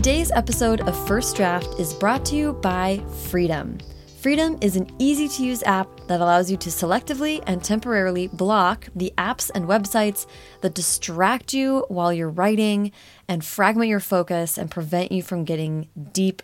[0.00, 3.76] Today's episode of First Draft is brought to you by Freedom.
[4.22, 8.88] Freedom is an easy to use app that allows you to selectively and temporarily block
[8.96, 10.26] the apps and websites
[10.62, 12.92] that distract you while you're writing
[13.28, 16.42] and fragment your focus and prevent you from getting deep,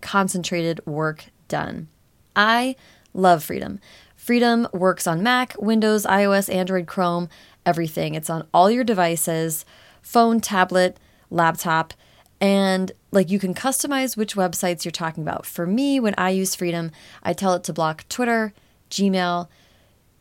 [0.00, 1.86] concentrated work done.
[2.34, 2.74] I
[3.14, 3.78] love Freedom.
[4.16, 7.28] Freedom works on Mac, Windows, iOS, Android, Chrome,
[7.64, 8.16] everything.
[8.16, 9.64] It's on all your devices
[10.02, 10.98] phone, tablet,
[11.30, 11.94] laptop.
[12.40, 15.44] And like you can customize which websites you're talking about.
[15.44, 16.90] For me, when I use Freedom,
[17.22, 18.52] I tell it to block Twitter,
[18.90, 19.48] Gmail,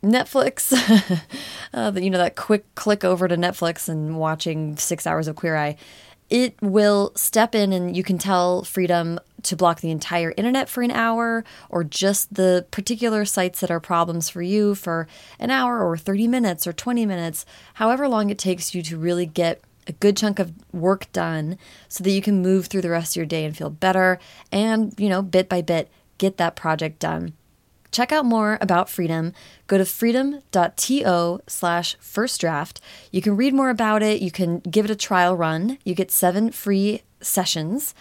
[0.03, 0.73] Netflix,
[1.73, 5.57] uh, you know, that quick click over to Netflix and watching six hours of Queer
[5.57, 5.75] Eye.
[6.29, 10.83] It will step in and you can tell Freedom to block the entire internet for
[10.83, 15.07] an hour or just the particular sites that are problems for you for
[15.39, 19.25] an hour or 30 minutes or 20 minutes, however long it takes you to really
[19.25, 21.57] get a good chunk of work done
[21.87, 24.19] so that you can move through the rest of your day and feel better
[24.51, 27.33] and, you know, bit by bit, get that project done.
[27.91, 29.33] Check out more about Freedom.
[29.65, 32.79] Go to freedom.to slash first draft.
[33.11, 34.21] You can read more about it.
[34.21, 35.79] You can give it a trial run.
[35.83, 37.95] You get seven free sessions.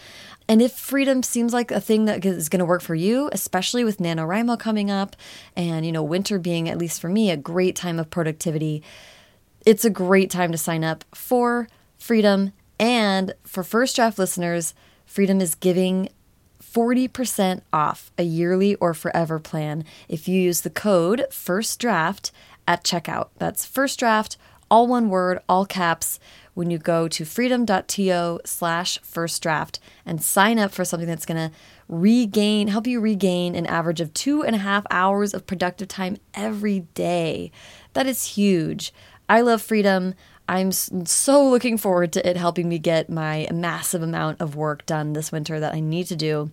[0.47, 3.83] And if freedom seems like a thing that is going to work for you, especially
[3.83, 5.15] with NaNoWriMo coming up
[5.55, 8.83] and, you know, winter being, at least for me, a great time of productivity,
[9.65, 11.67] it's a great time to sign up for
[11.99, 12.53] Freedom.
[12.79, 14.73] And for First Draft listeners,
[15.05, 16.09] Freedom is giving
[16.63, 22.31] 40% off a yearly or forever plan if you use the code First Draft
[22.67, 23.29] at checkout.
[23.37, 24.37] That's First Draft,
[24.71, 26.19] all one word, all caps,
[26.59, 31.49] when you go to freedom.to slash first draft and sign up for something that's going
[31.49, 31.55] to
[31.87, 36.17] regain, help you regain an average of two and a half hours of productive time
[36.33, 37.49] every day.
[37.93, 38.93] That is huge.
[39.29, 40.15] I love freedom.
[40.49, 45.13] I'm so looking forward to it helping me get my massive amount of work done
[45.13, 46.49] this winter that I need to do.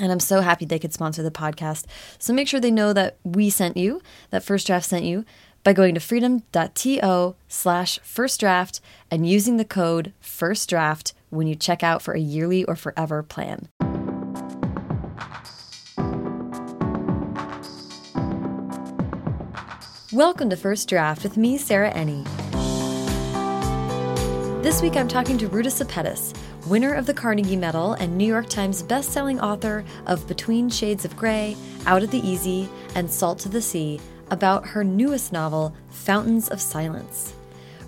[0.00, 1.84] And I'm so happy they could sponsor the podcast.
[2.18, 4.00] So make sure they know that we sent you,
[4.30, 5.26] that First Draft sent you,
[5.64, 8.80] by going to freedom.to slash first draft
[9.10, 13.22] and using the code first draft when you check out for a yearly or forever
[13.22, 13.68] plan.
[20.10, 22.49] Welcome to First Draft with me, Sarah Enni.
[24.62, 28.46] This week I'm talking to Ruta Sepetys, winner of the Carnegie Medal and New York
[28.46, 31.56] Times best-selling author of Between Shades of Gray,
[31.86, 33.98] Out of the Easy, and Salt to the Sea,
[34.30, 37.32] about her newest novel, Fountains of Silence.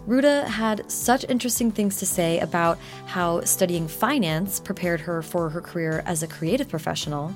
[0.06, 5.60] Ruta had such interesting things to say about how studying finance prepared her for her
[5.60, 7.34] career as a creative professional,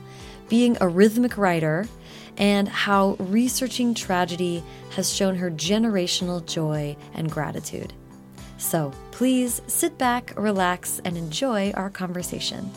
[0.49, 1.87] being a rhythmic writer,
[2.39, 7.93] and how researching tragedy has shown her generational joy and gratitude.
[8.57, 12.71] So please sit back, relax, and enjoy our conversation.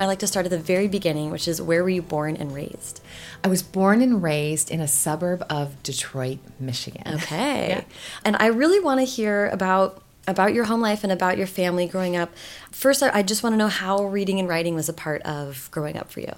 [0.00, 2.52] I like to start at the very beginning, which is where were you born and
[2.52, 3.00] raised?
[3.44, 7.04] I was born and raised in a suburb of Detroit, Michigan.
[7.06, 7.68] Okay.
[7.68, 7.84] yeah.
[8.24, 11.86] And I really want to hear about about your home life and about your family
[11.86, 12.32] growing up.
[12.72, 15.96] First, I just want to know how reading and writing was a part of growing
[15.96, 16.32] up for you.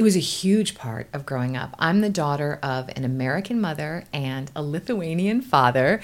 [0.00, 1.76] It was a huge part of growing up.
[1.78, 6.00] I'm the daughter of an American mother and a Lithuanian father.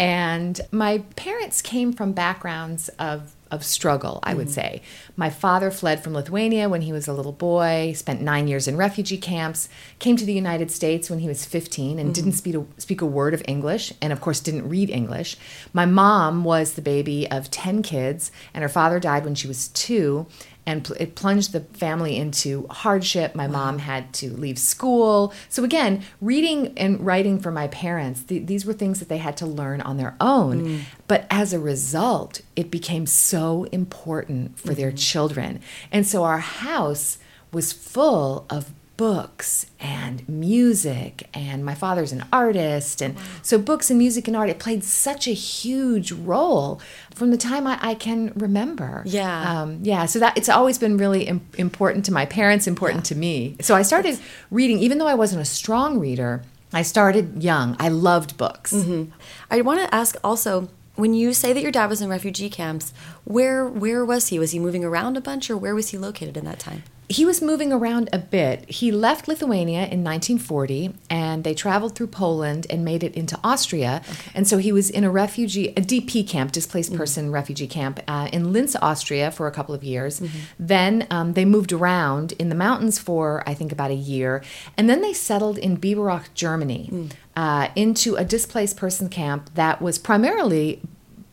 [0.00, 4.54] And my parents came from backgrounds of of struggle, I would mm-hmm.
[4.54, 4.82] say.
[5.16, 8.76] My father fled from Lithuania when he was a little boy, spent nine years in
[8.76, 9.68] refugee camps,
[10.00, 12.12] came to the United States when he was 15 and mm-hmm.
[12.12, 15.36] didn't speak a, speak a word of English, and of course didn't read English.
[15.72, 19.68] My mom was the baby of 10 kids, and her father died when she was
[19.68, 20.26] two
[20.66, 23.34] and it plunged the family into hardship.
[23.34, 23.52] My wow.
[23.52, 25.32] mom had to leave school.
[25.48, 29.36] So again, reading and writing for my parents, th these were things that they had
[29.38, 30.56] to learn on their own.
[30.66, 30.80] Mm.
[31.06, 35.10] But as a result, it became so important for mm their mm-hmm.
[35.12, 35.60] children.
[35.90, 37.16] And so our house
[37.50, 43.22] was full of books and music and my father's an artist and wow.
[43.42, 46.80] so books and music and art it played such a huge role
[47.14, 49.02] from the time i, I can remember.
[49.04, 49.62] Yeah.
[49.62, 53.14] Um, yeah so that it's always been really Im important to my parents important yeah.
[53.14, 53.56] to me.
[53.60, 54.28] So i started That's...
[54.50, 57.76] reading even though i wasn't a strong reader i started young.
[57.78, 58.72] I loved books.
[58.72, 59.06] Mm -hmm.
[59.50, 62.92] i want to ask also when you say that your dad was in refugee camps
[63.24, 64.38] where where was he?
[64.38, 67.24] Was he moving around a bunch or where was he located in that time he
[67.24, 68.68] was moving around a bit.
[68.68, 74.02] He left Lithuania in 1940 and they traveled through Poland and made it into Austria.
[74.08, 74.30] Okay.
[74.34, 76.98] And so he was in a refugee, a DP camp, displaced mm-hmm.
[76.98, 77.34] person mm -hmm.
[77.34, 80.20] refugee camp uh, in Linz, Austria for a couple of years.
[80.20, 80.66] Mm -hmm.
[80.66, 84.42] Then um, they moved around in the mountains for, I think, about a year.
[84.76, 87.10] And then they settled in Biberach, Germany, mm.
[87.36, 90.80] uh, into a displaced person camp that was primarily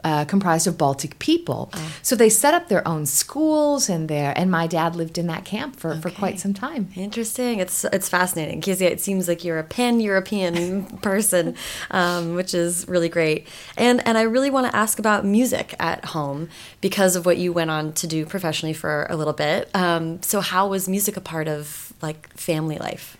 [0.03, 1.71] uh, comprised of Baltic people.
[2.01, 5.45] So they set up their own schools and their and my dad lived in that
[5.45, 6.89] camp for, for quite some time.
[6.95, 7.59] Interesting.
[7.59, 8.61] It's it's fascinating.
[8.61, 11.55] Kezia, it seems like you're a pan European person,
[11.91, 13.47] um, which is really great.
[13.77, 16.49] And and I really want to ask about music at home
[16.81, 19.69] because of what you went on to do professionally for a little bit.
[19.73, 23.17] Um, so how was music a part of like family life?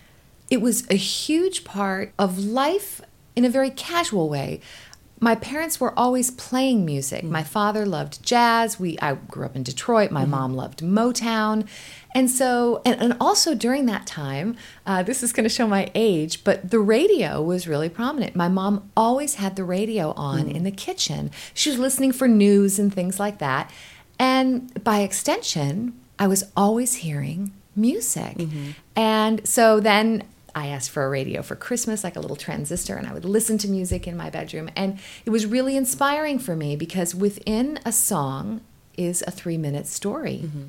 [0.49, 3.01] It was a huge part of life
[3.35, 4.59] in a very casual way
[5.23, 7.23] my parents were always playing music.
[7.23, 8.77] My father loved jazz.
[8.77, 10.11] We I grew up in Detroit.
[10.11, 10.31] My mm-hmm.
[10.31, 11.65] mom loved Motown.
[12.13, 15.89] And so, and, and also during that time, uh, this is going to show my
[15.95, 18.35] age, but the radio was really prominent.
[18.35, 20.57] My mom always had the radio on mm-hmm.
[20.57, 21.31] in the kitchen.
[21.53, 23.71] She was listening for news and things like that.
[24.19, 28.37] And by extension, I was always hearing music.
[28.37, 28.71] Mm-hmm.
[28.97, 30.23] And so then
[30.55, 33.57] I asked for a radio for Christmas, like a little transistor, and I would listen
[33.59, 34.69] to music in my bedroom.
[34.75, 38.61] And it was really inspiring for me because within a song
[38.95, 40.41] is a three minute story.
[40.43, 40.63] Mm-hmm.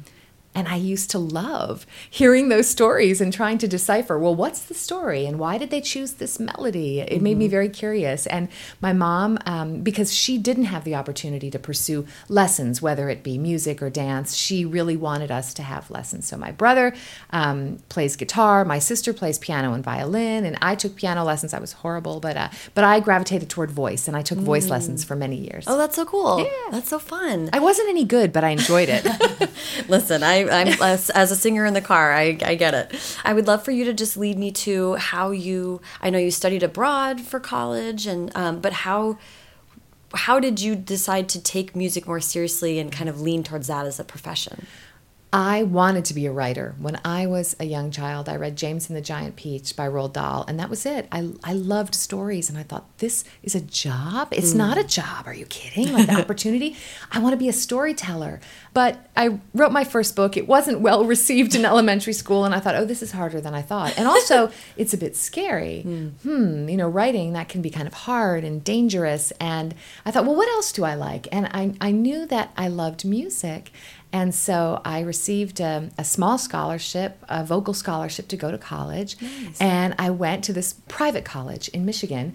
[0.55, 4.75] And I used to love hearing those stories and trying to decipher, well, what's the
[4.75, 7.01] story and why did they choose this melody?
[7.01, 7.25] It mm-hmm.
[7.25, 7.51] made me mm-hmm.
[7.51, 8.27] very curious.
[8.27, 8.49] And
[8.81, 13.39] my mom, um, because she didn't have the opportunity to pursue lessons, whether it be
[13.39, 16.27] music or dance, she really wanted us to have lessons.
[16.27, 16.95] So my brother
[17.31, 21.53] um, plays guitar, my sister plays piano and violin, and I took piano lessons.
[21.55, 24.43] I was horrible, but uh, but I gravitated toward voice, and I took mm.
[24.43, 25.65] voice lessons for many years.
[25.67, 26.41] Oh, that's so cool!
[26.41, 26.71] Yeah.
[26.71, 27.51] That's so fun.
[27.53, 29.05] I wasn't any good, but I enjoyed it.
[29.89, 32.13] Listen, I I'm as, as a singer in the car.
[32.13, 33.19] I, I get it.
[33.25, 35.81] I would love for you to just lead me to how you.
[36.01, 39.19] I know you studied abroad for college, and um, but how
[40.15, 43.87] how did you decide to take music more seriously and kind of lean towards that
[43.87, 44.67] as a profession?
[45.35, 46.77] I wanted to be a writer.
[46.79, 50.13] When I was a young child, I read James and the Giant Peach by Roald
[50.13, 51.09] Dahl, and that was it.
[51.11, 54.29] I, I loved stories, and I thought, this is a job?
[54.31, 54.59] It's mm.
[54.59, 55.27] not a job.
[55.27, 55.93] Are you kidding?
[55.93, 56.77] Like the opportunity?
[57.11, 58.39] I want to be a storyteller.
[58.75, 60.37] But I wrote my first book.
[60.37, 63.55] It wasn't well received in elementary school, and I thought, oh, this is harder than
[63.55, 63.99] I thought.
[63.99, 65.83] And also, it's a bit scary.
[65.85, 66.13] Mm.
[66.23, 69.33] Hmm, you know, writing, that can be kind of hard and dangerous.
[69.41, 69.75] And
[70.07, 71.27] I thought, well, what else do I like?
[71.33, 73.73] And I, I knew that I loved music.
[74.15, 79.21] And so I received a, a, small scholarship, a vocal scholarship to go to college.
[79.21, 79.61] Nice.
[79.61, 82.35] And I went to this private college in Michigan.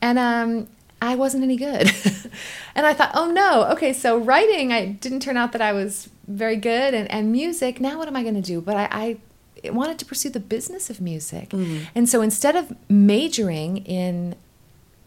[0.00, 0.68] And um,
[1.02, 1.92] I wasn't any good.
[2.74, 6.08] and I thought, oh no, okay, so writing, I didn't turn out that I was
[6.26, 6.94] very good.
[6.94, 8.62] And, and music, now what am I going to do?
[8.62, 9.18] But I,
[9.62, 11.50] I wanted to pursue the business of music.
[11.50, 11.88] Mm.
[11.94, 14.34] And so instead of majoring in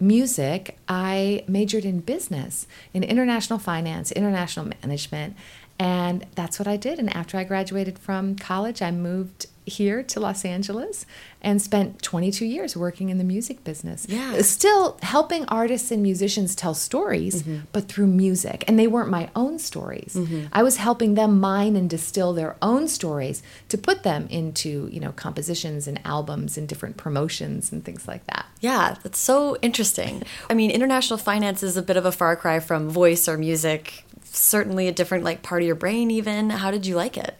[0.01, 5.35] music, I majored in business, in international finance, international management.
[5.81, 6.99] And that's what I did.
[6.99, 11.07] And after I graduated from college, I moved here to Los Angeles
[11.41, 14.05] and spent 22 years working in the music business.
[14.07, 14.43] Yeah.
[14.43, 17.65] Still helping artists and musicians tell stories, mm-hmm.
[17.71, 18.63] but through music.
[18.67, 20.13] And they weren't my own stories.
[20.15, 20.47] Mm-hmm.
[20.53, 24.99] I was helping them mine and distill their own stories to put them into, you
[24.99, 28.45] know, compositions and albums and different promotions and things like that.
[28.59, 30.21] Yeah, that's so interesting.
[30.47, 34.05] I mean, international finance is a bit of a far cry from voice or music
[34.35, 37.35] certainly a different like part of your brain even how did you like it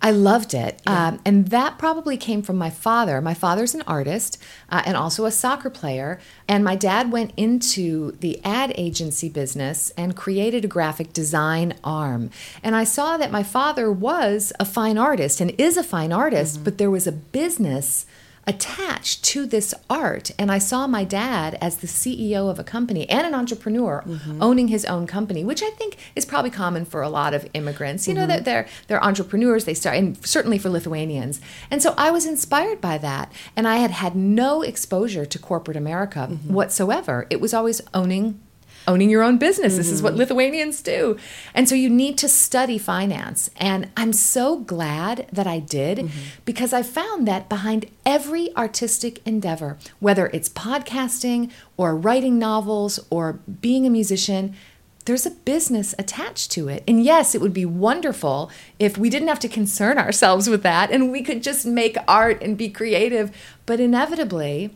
[0.00, 0.80] I loved it.
[0.86, 1.08] Yeah.
[1.08, 3.20] Um, and that probably came from my father.
[3.20, 4.38] My father's an artist
[4.70, 6.20] uh, and also a soccer player.
[6.46, 12.30] And my dad went into the ad agency business and created a graphic design arm.
[12.62, 16.56] And I saw that my father was a fine artist and is a fine artist,
[16.56, 16.64] mm -hmm.
[16.64, 18.06] but there was a business
[18.48, 20.30] attached to this art.
[20.38, 24.42] And I saw my dad as the CEO of a company and an entrepreneur mm-hmm.
[24.42, 28.08] owning his own company, which I think is probably common for a lot of immigrants.
[28.08, 28.22] You mm-hmm.
[28.22, 31.40] know, that they're they're entrepreneurs, they start and certainly for Lithuanians.
[31.70, 33.30] And so I was inspired by that.
[33.54, 36.52] And I had had no exposure to corporate America mm-hmm.
[36.52, 37.26] whatsoever.
[37.28, 38.40] It was always owning
[38.88, 39.74] owning your own business.
[39.74, 39.78] Mm-hmm.
[39.78, 40.20] This is what mm-hmm.
[40.20, 41.16] Lithuanians do.
[41.54, 43.50] And so you need to study finance.
[43.58, 46.18] And I'm so glad that I did mm-hmm.
[46.44, 53.34] because I found that behind every artistic endeavor, whether it's podcasting or writing novels or
[53.60, 54.56] being a musician,
[55.04, 56.84] there's a business attached to it.
[56.86, 60.90] And yes, it would be wonderful if we didn't have to concern ourselves with that
[60.90, 63.34] and we could just make art and be creative.
[63.64, 64.70] But inevitably,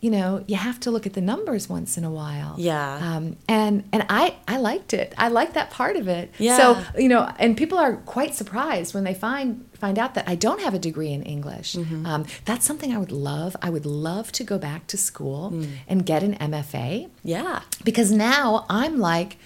[0.00, 2.54] you know you have to look at the numbers once in a while.
[2.58, 3.16] Yeah.
[3.16, 5.14] Um, and and i i liked it.
[5.18, 6.32] I liked that part of it.
[6.38, 6.56] Yeah.
[6.56, 10.34] so you know and people are quite surprised when they find find out that i
[10.34, 11.74] don't have a degree in english.
[11.74, 12.06] Mm-hmm.
[12.06, 13.56] um, that's something i would love.
[13.62, 15.70] I would love to go back to school mm.
[15.88, 17.62] and get an mfa yeah.
[17.84, 19.38] Because now i'm like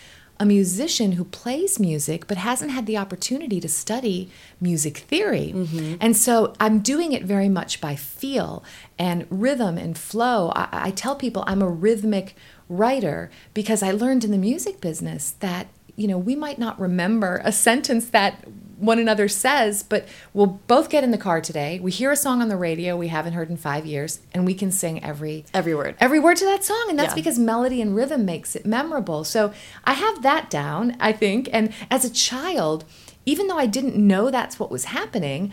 [0.43, 4.29] a musician who plays music but hasn't had the opportunity to study
[4.61, 5.53] music theory.
[5.55, 5.95] Mm-hmm.
[6.01, 8.65] And so I'm doing it very much by feel
[9.03, 10.53] and rhythm and flow.
[10.55, 12.37] I, I tell people I'm a rhythmic
[12.69, 15.67] writer because I learned in the music business that,
[15.97, 18.45] you know, we might not remember a sentence that
[18.79, 21.79] one another says, but we'll both get in the car today.
[21.81, 24.55] We hear a song on the radio we haven't heard in five years, and we
[24.55, 25.95] can sing every Every word.
[26.01, 27.15] every word to that song, and that's Yeah.
[27.23, 29.23] because melody and rhythm makes it memorable.
[29.25, 29.53] So
[29.85, 31.49] I have that down, I think.
[31.53, 32.85] And as a child,
[33.25, 35.53] even though I didn't know that's what was happening.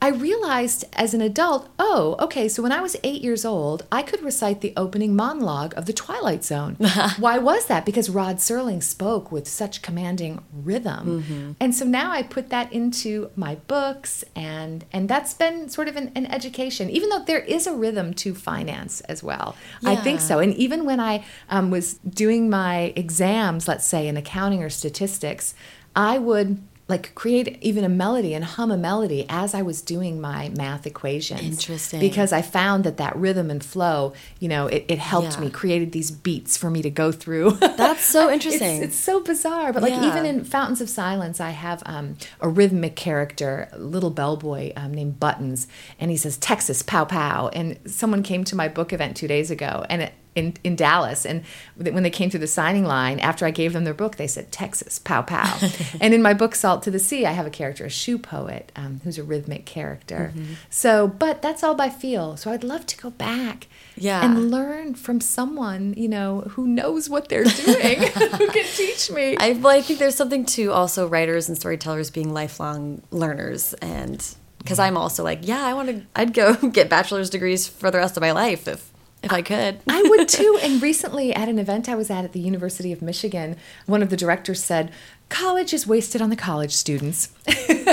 [0.00, 4.02] I realized as an adult, oh, okay, so when I was eight years old, I
[4.02, 6.76] could recite the opening monologue of The Twilight Zone.
[7.18, 7.84] Why was that?
[7.84, 11.56] Because Rod Serling spoke with such commanding rhythm.
[11.60, 15.96] And so now I put that into my books, and, and that's been sort of
[15.96, 19.56] an, an education, even though there is a rhythm to finance as well.
[19.84, 20.38] I think so.
[20.38, 25.54] And even when I um, was doing my exams, let's say in accounting or statistics,
[25.96, 30.20] I would like create even a melody and hum a melody as I was doing
[30.20, 31.42] my math equations.
[31.42, 32.00] Interesting.
[32.00, 35.40] Because I found that that rhythm and flow, you know, it, it helped Yeah.
[35.40, 37.50] me, created these beats for me to go through.
[37.76, 38.82] That's so It's- interesting.
[38.82, 39.72] It's, so bizarre.
[39.72, 40.08] But like Yeah.
[40.08, 44.92] even in Fountains of Silence, I have um, a rhythmic character, a little bellboy um,
[44.94, 45.66] named Buttons,
[46.00, 47.48] and he says Texas pow pow.
[47.48, 51.26] And someone came to my book event two days ago, and it, in in Dallas,
[51.26, 51.42] and
[51.76, 54.52] when they came through the signing line after I gave them their book, they said
[54.52, 55.58] Texas pow pow.
[56.00, 58.72] and in my book Salt to the Sea, I have a character, a shoe poet,
[58.76, 60.32] um, who's a rhythmic character.
[60.34, 60.54] Mm-hmm.
[60.70, 62.36] So, but that's all by feel.
[62.36, 63.66] So I'd love to go back.
[63.96, 64.24] Yeah.
[64.24, 69.36] And learn from someone, you know, who knows what they're doing, who can teach me.
[69.36, 74.24] I, well, I think there's something to also writers and storytellers being lifelong learners, and
[74.58, 77.98] because I'm also like, yeah, I want to, I'd go get bachelor's degrees for the
[77.98, 78.92] rest of my life if
[79.22, 79.80] if I could.
[79.88, 80.58] I would too.
[80.68, 83.56] And recently, at an event I was at at the University of Michigan,
[83.86, 84.90] one of the directors said,
[85.28, 87.26] College is wasted on the college students.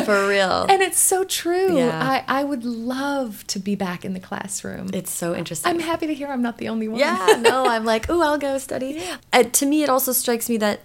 [0.05, 0.65] for real.
[0.69, 1.77] and it's so true.
[1.77, 2.23] Yeah.
[2.27, 4.89] I, I would love to be back in the classroom.
[4.93, 5.69] it's so interesting.
[5.69, 6.99] I'm happy to hear I'm not the only one.
[6.99, 9.01] Yeah, no, I'm like, oh, I'll go study.
[9.33, 10.81] Uh, to me, it also strikes me that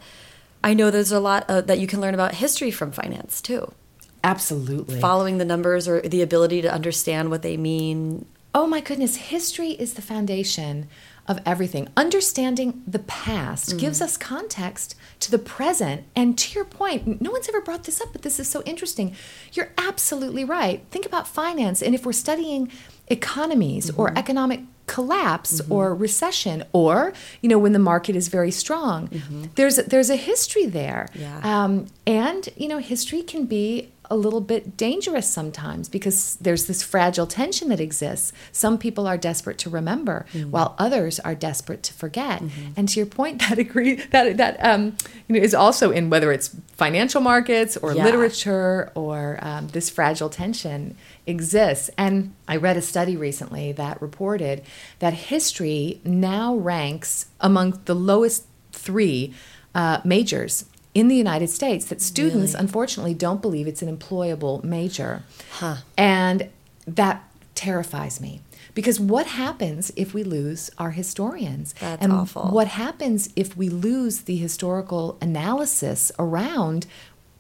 [0.63, 3.73] I know there's a lot uh, that you can learn about history from finance too.
[4.23, 5.01] Absolutely.
[5.01, 8.27] Following the numbers or the ability to understand what they mean.
[8.55, 10.89] Oh my goodness, history is the foundation
[11.27, 11.89] of everything.
[11.97, 13.79] Understanding the past mm.
[13.79, 16.05] gives us context to the present.
[16.17, 19.15] And to your point, no one's ever brought this up, but this is so interesting.
[19.53, 20.85] You're absolutely right.
[20.91, 21.83] Think about finance.
[21.83, 22.73] And if we're studying
[23.07, 24.19] economies or mm-hmm.
[24.19, 25.73] economic collapse mm-hmm.
[25.73, 29.45] or recession or you know when the market is very strong mm-hmm.
[29.55, 31.41] there's there's a history there Yeah.
[31.45, 36.83] um, and you know history can be a little bit dangerous sometimes because there's this
[36.83, 38.33] fragile tension that exists.
[38.53, 40.51] Some people are desperate to remember, Mm-hmm.
[40.51, 42.43] while others are desperate to forget.
[42.77, 44.97] And to your point, that agree that that um,
[45.29, 48.05] you know is also in whether it's financial markets or Yeah.
[48.05, 51.91] literature or um, this fragile tension exists.
[51.97, 54.63] And I read a study recently that reported
[54.99, 59.35] that history now ranks among the lowest three
[59.75, 60.65] uh, majors
[60.95, 62.63] in the United States that students Really?
[62.63, 65.23] unfortunately don't believe it's an employable major.
[65.53, 65.77] Huh.
[65.97, 66.49] And
[66.87, 68.41] that terrifies me.
[68.75, 71.75] Because what happens if we lose our historians?
[71.81, 72.49] That's and awful.
[72.49, 76.87] What happens if we lose the historical analysis around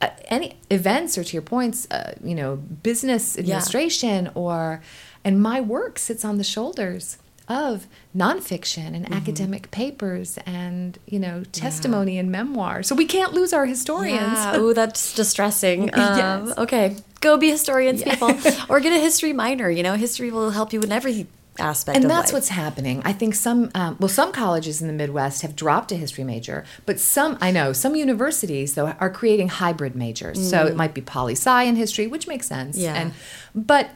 [0.01, 4.83] uh, any events or to your points, uh, you know, business administration or,
[5.25, 7.19] and my work sits on the shoulders
[7.51, 12.83] of nonfiction and academic papers and you know testimony and memoir.
[12.83, 14.39] So we can't lose our historians.
[14.39, 14.57] Yeah.
[14.59, 15.91] Ooh, that's distressing.
[16.01, 16.59] Um, Yes.
[16.59, 18.31] Okay, go be historians, people,
[18.69, 19.69] or get a history minor.
[19.71, 21.27] You know, history will help you in every
[21.59, 21.97] aspect.
[21.97, 22.35] and that's life.
[22.35, 23.03] what's happening.
[23.05, 26.65] I think some, um, well, some colleges in the Midwest have dropped a history major,
[26.87, 30.49] but some, I know, some universities though are creating hybrid majors.
[30.49, 32.79] So it might be poli sci in history, which makes sense.
[32.79, 32.83] Mm.
[32.83, 32.95] Yeah.
[32.95, 33.13] And
[33.55, 33.91] but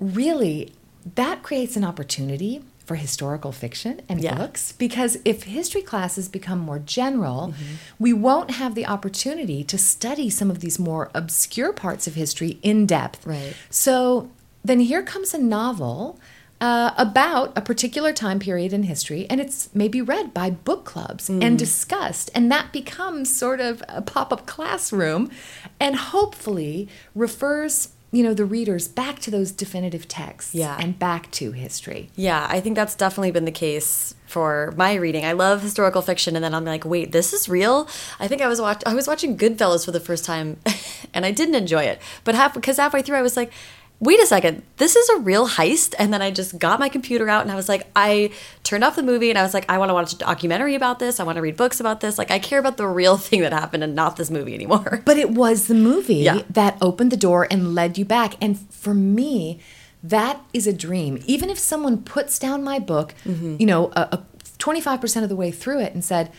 [0.00, 0.72] really,
[1.14, 4.34] that creates an opportunity for historical fiction and Yeah.
[4.34, 7.74] books because if history classes become more general, Mm-hmm.
[7.98, 12.58] we won't have the opportunity to study some of these more obscure parts of history
[12.62, 13.26] in depth.
[13.26, 13.52] Right.
[13.68, 14.30] So
[14.64, 16.18] then here comes a novel
[16.60, 21.28] uh, about a particular time period in history, and it's maybe read by book clubs
[21.28, 21.44] Mm.
[21.44, 25.30] and discussed, and that becomes sort of a pop up classroom,
[25.78, 30.76] and hopefully refers you know the readers back to those definitive texts Yeah.
[30.80, 32.10] and back to history.
[32.16, 35.24] Yeah, I think that's definitely been the case for my reading.
[35.24, 37.88] I love historical fiction, and then I'm like, wait, this is real.
[38.20, 40.58] I think I was watch I was watching Goodfellas for the first time,
[41.14, 42.00] and I didn't enjoy it.
[42.24, 43.52] But half because halfway through, I was like.
[44.00, 45.92] Wait a second, this is a real heist?
[45.98, 48.30] And then I just got my computer out and I was like, I
[48.62, 51.00] turned off the movie and I was like, I want to watch a documentary about
[51.00, 51.18] this.
[51.18, 52.16] I want to read books about this.
[52.16, 55.02] Like, I care about the real thing that happened and not this movie anymore.
[55.04, 56.42] But it was the movie Yeah.
[56.50, 58.34] that opened the door and led you back.
[58.40, 59.58] And for me,
[60.04, 61.20] that is a dream.
[61.26, 63.56] Even if someone puts down my book, Mm-hmm.
[63.58, 64.24] you know, a, a
[64.58, 66.30] 25% of the way through it and said,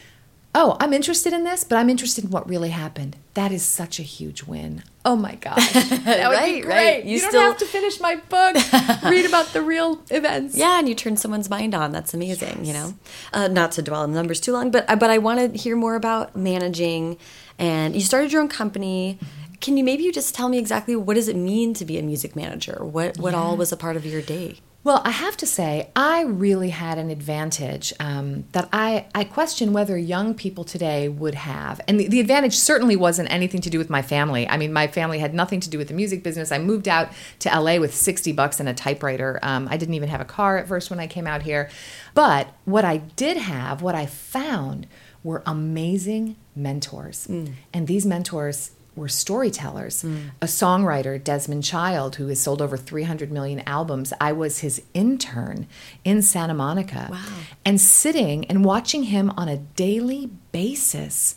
[0.56, 3.16] Oh, I'm interested in this, but I'm interested in what really happened.
[3.36, 4.84] That is such a huge win.
[5.06, 5.72] Oh my gosh.
[5.74, 6.74] That would Right, be great.
[6.76, 7.06] right.
[7.06, 8.56] You, You don't have to finish my book.
[9.04, 10.56] Read about the real events.
[10.56, 11.92] Yeah, and you turn someone's mind on.
[11.92, 12.66] That's amazing.
[12.66, 12.94] You know,
[13.32, 15.76] uh, not to dwell on the numbers too long, but but I want to hear
[15.76, 17.18] more about managing.
[17.60, 19.20] And you started your own company.
[19.62, 22.02] Can you maybe you just tell me exactly what does it mean to be a
[22.02, 22.84] music manager?
[22.84, 24.58] What what all was a part of your day?
[24.82, 29.74] Well, I have to say, I really had an advantage um, that I, I question
[29.74, 31.82] whether young people today would have.
[31.86, 34.48] And the, the advantage certainly wasn't anything to do with my family.
[34.48, 36.50] I mean, my family had nothing to do with the music business.
[36.50, 37.10] I moved out
[37.40, 39.38] to LA with 60 bucks and a typewriter.
[39.44, 41.70] Um, I didn't even have a car at first when I came out here.
[42.14, 44.88] But what I did have, what I found,
[45.24, 47.28] were amazing mentors.
[47.74, 50.02] And these mentors were storytellers.
[50.04, 50.18] Hmm.
[50.42, 54.14] A songwriter, Desmond Child, who has sold over 300 million albums.
[54.22, 55.68] I was his intern
[56.04, 57.08] in Santa Monica.
[57.12, 57.26] Wow.
[57.66, 61.36] And sitting and watching him on a daily basis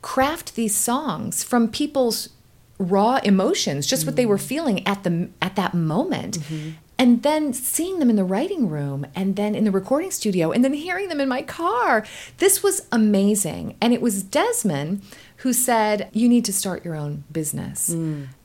[0.00, 2.30] craft these songs from people's
[2.78, 4.44] raw emotions, just what they were hmm.
[4.44, 6.38] feeling at the at that moment.
[6.38, 6.70] Mm-hmm.
[6.98, 10.64] And then seeing them in the writing room and then in the recording studio and
[10.64, 12.06] then hearing them in my car.
[12.38, 13.76] This was amazing.
[13.80, 15.02] And it was Desmond
[15.42, 17.90] who said, You need to start your own business.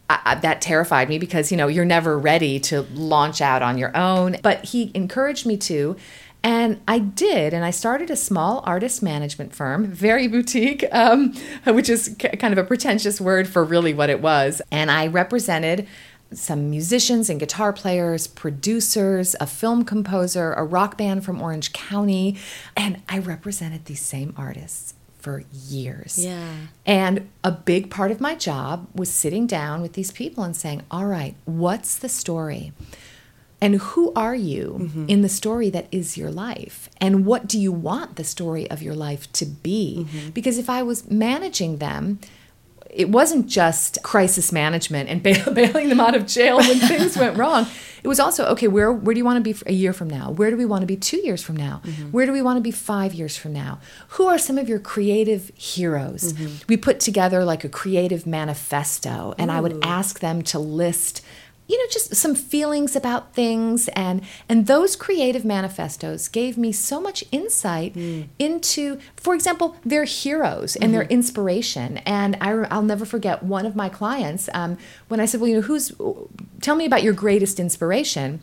[0.09, 3.77] I, I, that terrified me because, you know, you're never ready to launch out on
[3.77, 4.37] your own.
[4.41, 5.95] But he encouraged me to.
[6.43, 11.33] And I did, and I started a small artist management firm, very boutique, um,
[11.65, 14.61] which is kind of a pretentious word for really what it was.
[14.71, 15.87] And I represented
[16.31, 22.37] some musicians and guitar players, producers, a film composer, a rock band from Orange County,
[22.75, 26.23] and I represented these same artists for years.
[26.23, 26.53] Yeah.
[26.85, 30.83] And a big part of my job was sitting down with these people and saying,
[30.89, 32.71] All right, what's the story?
[33.59, 35.05] And who are you mm-hmm.
[35.07, 36.89] in the story that is your life?
[37.01, 40.05] And what do you want the story of your life to be?
[40.07, 40.29] Mm-hmm.
[40.29, 42.19] Because if I was managing them,
[42.89, 47.37] it wasn't just crisis management and bail, bailing them out of jail when things went
[47.37, 47.67] wrong.
[48.03, 48.67] It was also okay.
[48.67, 50.31] Where where do you want to be a year from now?
[50.31, 51.81] Where do we want to be two years from now?
[51.83, 52.11] Mm-hmm.
[52.11, 53.79] Where do we want to be five years from now?
[54.09, 56.33] Who are some of your creative heroes?
[56.33, 56.63] Mm-hmm.
[56.69, 61.21] We put together like a creative manifesto, and I would ask them to list
[61.67, 63.87] you know just some feelings about things.
[63.89, 68.27] And and those creative manifestos gave me so much insight mm.
[68.39, 71.13] into for example their heroes and their mm-hmm.
[71.13, 71.97] inspiration.
[71.99, 74.77] And I, i'll never forget one of my clients um,
[75.07, 75.91] when i said well you know who's
[76.61, 78.41] tell me about your greatest inspiration.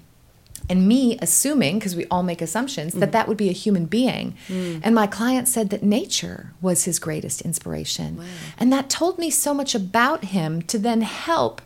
[0.66, 3.10] And me assuming because we all make assumptions that mm-hmm.
[3.10, 4.34] that would be a human being.
[4.48, 4.80] Mm.
[4.82, 8.18] And my client said that nature was his greatest inspiration.
[8.56, 11.60] And that told me so much about him to then help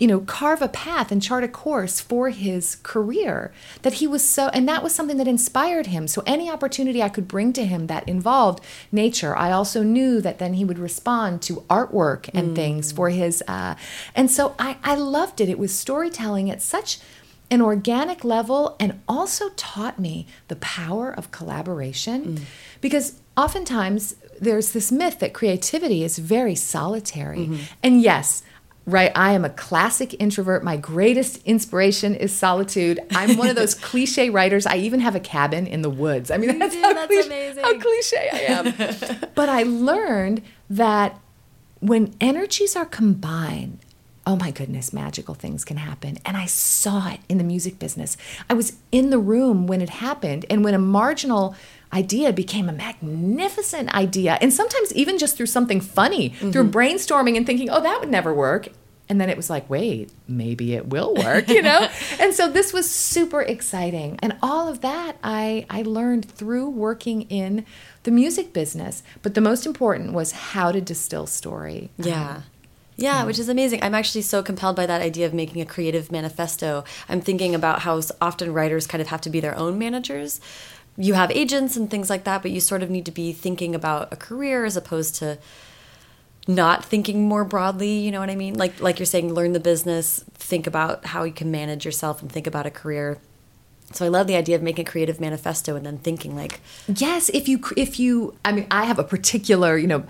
[0.00, 4.28] you know carve a path and chart a course for his career that he was
[4.28, 6.08] so and that was something that inspired him.
[6.08, 10.38] So any opportunity i could bring to him that involved nature i also knew that
[10.38, 12.54] then he would respond to artwork and mm.
[12.56, 13.74] things for his uh,
[14.14, 15.48] and so I, I loved it.
[15.48, 16.98] It was storytelling at such
[17.50, 22.42] an organic level and also taught me the power of collaboration mm.
[22.80, 27.40] because oftentimes there's this myth that creativity is very solitary.
[27.46, 27.62] Mm-hmm.
[27.82, 28.42] And yes
[28.90, 33.74] right i am a classic introvert my greatest inspiration is solitude i'm one of those
[33.90, 36.82] cliche writers i even have a cabin in the woods i mean that's, do?
[36.82, 37.64] how, That's cliche, amazing.
[37.64, 41.18] how cliche i am but i learned that
[41.80, 43.78] when energies are combined
[44.26, 46.18] oh my goodness, magical things can happen.
[46.24, 48.16] And I saw it in the music business.
[48.48, 50.44] I was in the room when it happened.
[50.50, 51.56] And when a marginal
[51.92, 56.70] idea became a magnificent idea, and sometimes even just through something funny, through mm-hmm.
[56.70, 58.68] brainstorming and thinking, oh, that would never work.
[59.10, 61.88] And then it was like, wait, maybe it will work, you know?
[62.20, 64.20] and so this was super exciting.
[64.22, 67.66] And all of that I, I learned through working in
[68.04, 69.02] the music business.
[69.22, 71.90] But the most important was how to distill story.
[71.98, 72.36] Yeah.
[72.36, 72.42] Um,
[72.94, 73.82] yeah, which is amazing.
[73.82, 76.84] I'm actually so compelled by that idea of making a creative manifesto.
[77.08, 80.40] I'm thinking about how often writers kind of have to be their own managers.
[80.96, 83.74] You have agents and things like that, but you sort of need to be thinking
[83.74, 85.38] about a career as opposed to
[86.54, 88.54] not thinking more broadly, you know what I mean?
[88.54, 92.30] Like like you're saying learn the business, think about how you can manage yourself and
[92.30, 93.18] think about a career.
[93.92, 97.28] So I love the idea of making a creative manifesto and then thinking like Yes,
[97.30, 100.04] if you if you I mean I have a particular, you know,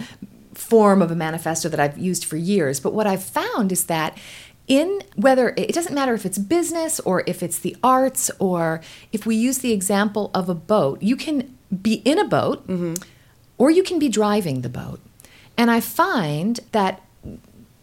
[0.55, 4.16] form of a manifesto that I've used for years, but what I've found is that
[4.68, 9.26] in whether it doesn't matter if it's business or if it's the arts or if
[9.26, 12.94] we use the example of a boat, you can be in a boat mm-hmm.
[13.59, 15.00] or you can be driving the boat.
[15.61, 17.03] And I find that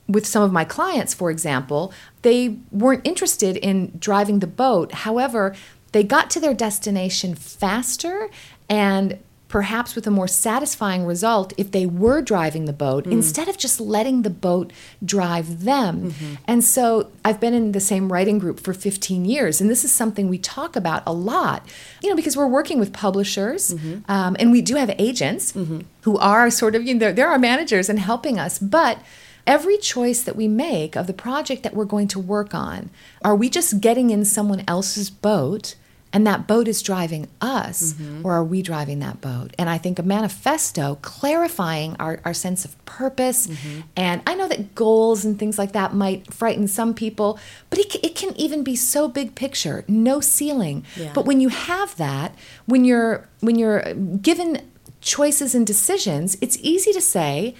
[0.07, 4.91] with some of my clients, for example, they weren't interested in driving the boat.
[4.91, 5.53] However,
[5.91, 8.31] they got to their destination faster
[8.67, 13.13] and perhaps with a more satisfying result if they were driving the boat Mm.
[13.13, 14.73] instead of just letting the boat
[15.05, 16.11] drive them.
[16.11, 16.33] Mm-hmm.
[16.45, 19.91] And so I've been in the same writing group for 15 years, and this is
[19.91, 21.65] something we talk about a lot,
[22.03, 24.11] you know, because we're working with publishers Mm-hmm.
[24.11, 25.53] um, and we do have agents
[26.01, 28.59] who are sort of, you know, they're, they're our managers and helping us.
[28.59, 28.99] But
[29.45, 32.89] every choice that we make of the project that we're going to work on,
[33.23, 35.75] are we just getting in someone else's boat?
[36.13, 38.25] And that boat is driving us, mm-hmm.
[38.25, 39.53] or are we driving that boat?
[39.59, 43.81] And I think a manifesto clarifying our, our sense of purpose, mm-hmm.
[43.95, 47.39] and I know that goals and things like that might frighten some people,
[47.69, 50.85] but it, it can even be so big picture, no ceiling.
[50.95, 51.11] Yeah.
[51.13, 52.33] But when you have that,
[52.65, 54.61] when you're when you're given
[55.01, 57.55] choices and decisions, it's easy to say,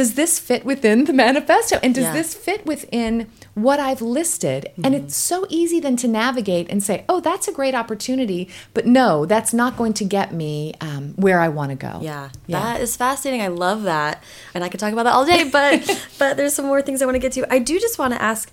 [0.00, 1.78] does this fit within the manifesto?
[1.82, 2.12] And does Yeah.
[2.14, 4.70] this fit within what I've listed?
[4.76, 4.94] And Mm-hmm.
[5.04, 9.26] it's so easy then to navigate and say, oh, that's a great opportunity, but no,
[9.26, 11.98] that's not going to get me um, where I want to go.
[12.00, 13.42] Yeah, that is fascinating.
[13.42, 14.22] I love that,
[14.54, 15.42] and I could talk about that all day.
[15.44, 15.76] But
[16.18, 17.52] but there's some more things I want to get to.
[17.52, 18.50] I do just want to ask.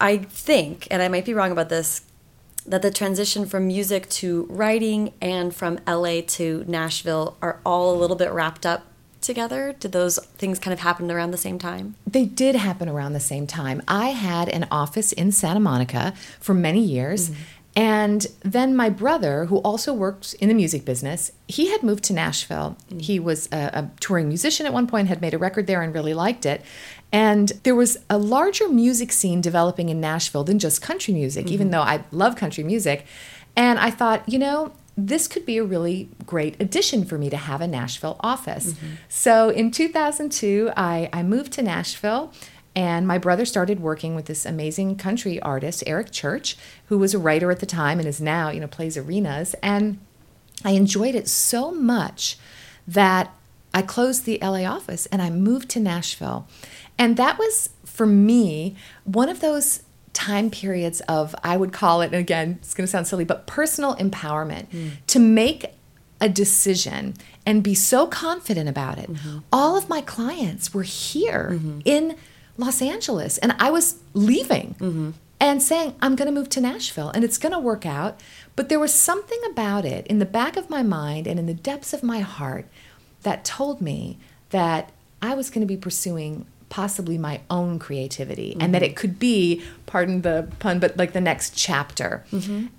[0.00, 2.00] I think, and I might be wrong about this,
[2.66, 7.96] that the transition from music to writing and from LA to Nashville are all a
[8.02, 8.82] little bit wrapped up
[9.22, 9.74] together.
[9.78, 11.94] Did those things kind of happen around the same time?
[12.06, 13.82] They did happen around the same time.
[13.88, 17.30] I had an office in Santa Monica for many years.
[17.30, 17.42] Mm-hmm.
[17.74, 22.12] And then my brother, who also worked in the music business, he had moved to
[22.12, 22.76] Nashville.
[22.90, 23.00] Mm.
[23.00, 25.94] He was a, a touring musician at one point, had made a record there and
[25.94, 26.62] really liked it.
[27.10, 31.68] And there was a larger music scene developing in Nashville than just country music, even
[31.68, 31.72] mm-hmm.
[31.72, 33.06] though I love country music.
[33.56, 37.36] And I thought, you know, this could be a really great addition for me to
[37.36, 38.74] have a Nashville office.
[38.74, 38.86] Mm-hmm.
[39.08, 42.32] So in 2002, I, I moved to Nashville.
[42.74, 47.18] And my brother started working with this amazing country artist, Eric Church, who was a
[47.18, 49.54] writer at the time and is now, you know, plays arenas.
[49.62, 49.98] And
[50.64, 52.38] I enjoyed it so much
[52.88, 53.34] that
[53.74, 56.46] I closed the LA office and I moved to Nashville.
[56.98, 59.81] And that was, for me, one of those
[60.12, 63.46] time periods of, I would call it, and again, it's going to sound silly, but
[63.46, 64.88] personal empowerment hmm.
[65.08, 65.66] to make
[66.20, 69.12] a decision and be so confident about it.
[69.12, 69.38] Mm-hmm.
[69.52, 71.80] All of my clients were here mm-hmm.
[71.84, 72.16] in
[72.56, 75.10] Los Angeles, and I was leaving mm-hmm.
[75.40, 78.20] and saying, I'm going to move to Nashville and it's going to work out.
[78.54, 81.54] But there was something about it in the back of my mind and in the
[81.54, 82.68] depths of my heart
[83.22, 84.18] that told me
[84.50, 89.18] that I was going to be pursuing possibly my own creativity and that it could
[89.18, 92.24] be, pardon the pun, but like the next chapter.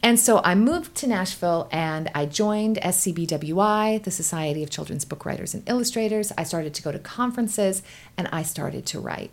[0.01, 5.27] And so I moved to Nashville and I joined SCBWI, the Society of Children's Book
[5.27, 6.32] Writers and Illustrators.
[6.39, 7.84] I started to go to conferences
[8.17, 9.29] and I started to write.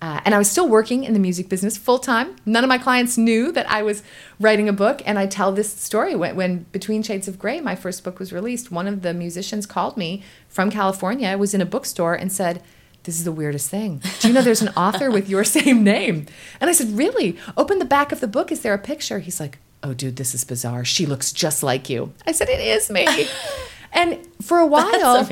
[0.00, 2.34] Uh, and I was still working in the music business full time.
[2.44, 4.02] None of my clients knew that I was
[4.40, 5.00] writing a book.
[5.06, 8.32] And I tell this story when, when Between Shades of Gray, my first book was
[8.32, 8.72] released.
[8.72, 11.28] One of the musicians called me from California.
[11.28, 12.60] I was in a bookstore and said,
[13.04, 14.00] This is the weirdest thing.
[14.20, 16.26] Do you know there's an author with your same name?
[16.60, 17.36] And I said, Really?
[17.56, 18.52] Open the back of the book.
[18.52, 19.18] Is there a picture?
[19.18, 20.84] He's like, Oh, dude, this is bizarre.
[20.84, 22.12] She looks just like you.
[22.26, 23.06] I said, It is me.
[23.92, 25.26] and for a while.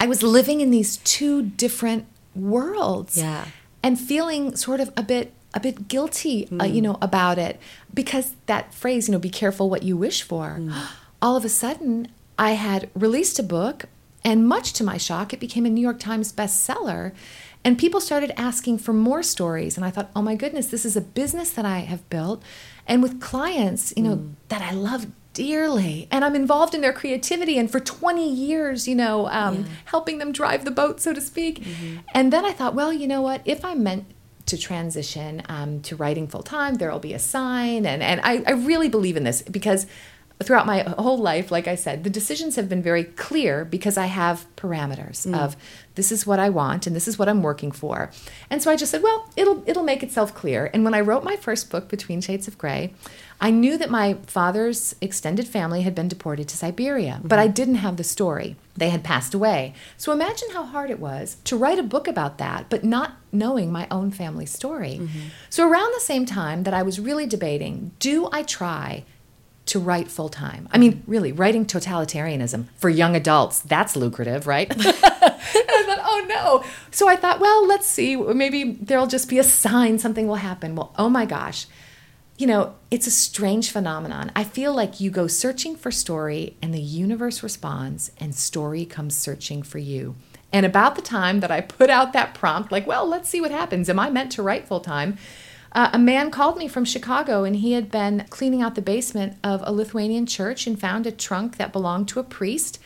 [0.00, 3.44] I was living in these two different worlds Yeah.
[3.82, 7.58] and feeling sort of a bit a bit guilty uh, you know about it
[7.92, 10.60] because that phrase you know be careful what you wish for
[11.20, 12.06] all of a sudden
[12.38, 13.86] i had released a book
[14.24, 17.12] and much to my shock it became a new york times bestseller
[17.62, 20.96] and people started asking for more stories and i thought oh my goodness this is
[20.96, 22.42] a business that i have built
[22.86, 27.56] and with clients you know that i love dearly and i'm involved in their creativity
[27.58, 31.64] and for 20 years you know um, helping them drive the boat so to speak.
[32.14, 33.42] And then i thought well you know what?
[33.44, 34.06] If i'm meant
[34.46, 38.42] to transition um, to writing full time there will be a sign and, and I,
[38.46, 39.86] I really believe in this because
[40.42, 44.06] throughout my whole life like i said the decisions have been very clear because i
[44.06, 45.38] have parameters mm.
[45.38, 45.56] of
[46.00, 48.10] this is what i want and this is what i'm working for.
[48.48, 50.70] And so i just said well it'll it'll make itself clear.
[50.72, 52.94] And when i wrote my first book between shades of gray
[53.40, 57.44] i knew that my father's extended family had been deported to siberia but mm-hmm.
[57.44, 58.56] i didn't have the story.
[58.76, 59.74] They had passed away.
[59.98, 63.70] So imagine how hard it was to write a book about that but not knowing
[63.70, 64.98] my own family story.
[65.00, 65.28] Mm-hmm.
[65.50, 69.04] So around the same time that i was really debating do i try
[69.70, 70.68] to write full time.
[70.72, 74.68] I mean, really, writing totalitarianism for young adults, that's lucrative, right?
[74.78, 76.64] I thought, oh no.
[76.90, 78.16] So I thought, well, let's see.
[78.16, 80.74] Maybe there'll just be a sign, something will happen.
[80.74, 81.66] Well, oh my gosh.
[82.36, 84.32] You know, it's a strange phenomenon.
[84.34, 89.16] I feel like you go searching for story and the universe responds and story comes
[89.16, 90.16] searching for you.
[90.52, 93.52] And about the time that I put out that prompt, like, well, let's see what
[93.52, 93.88] happens.
[93.88, 95.16] Am I meant to write full time?
[95.72, 99.36] Uh, a man called me from Chicago and he had been cleaning out the basement
[99.44, 102.80] of a Lithuanian church and found a trunk that belonged to a priest.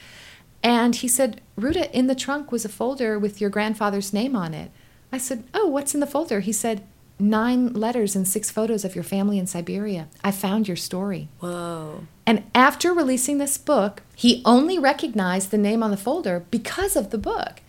[0.63, 4.55] And he said, Ruta, in the trunk was a folder with your grandfather's name on
[4.55, 4.71] it.
[5.13, 6.41] I said, Oh, what's in the folder?
[6.41, 6.87] He said,
[7.19, 10.09] Nine letters and six photos of your family in Siberia.
[10.25, 11.29] I found your story.
[11.39, 12.07] Whoa.
[12.27, 17.11] And after releasing this book, he only recognized the name on the folder because of
[17.11, 17.61] the book.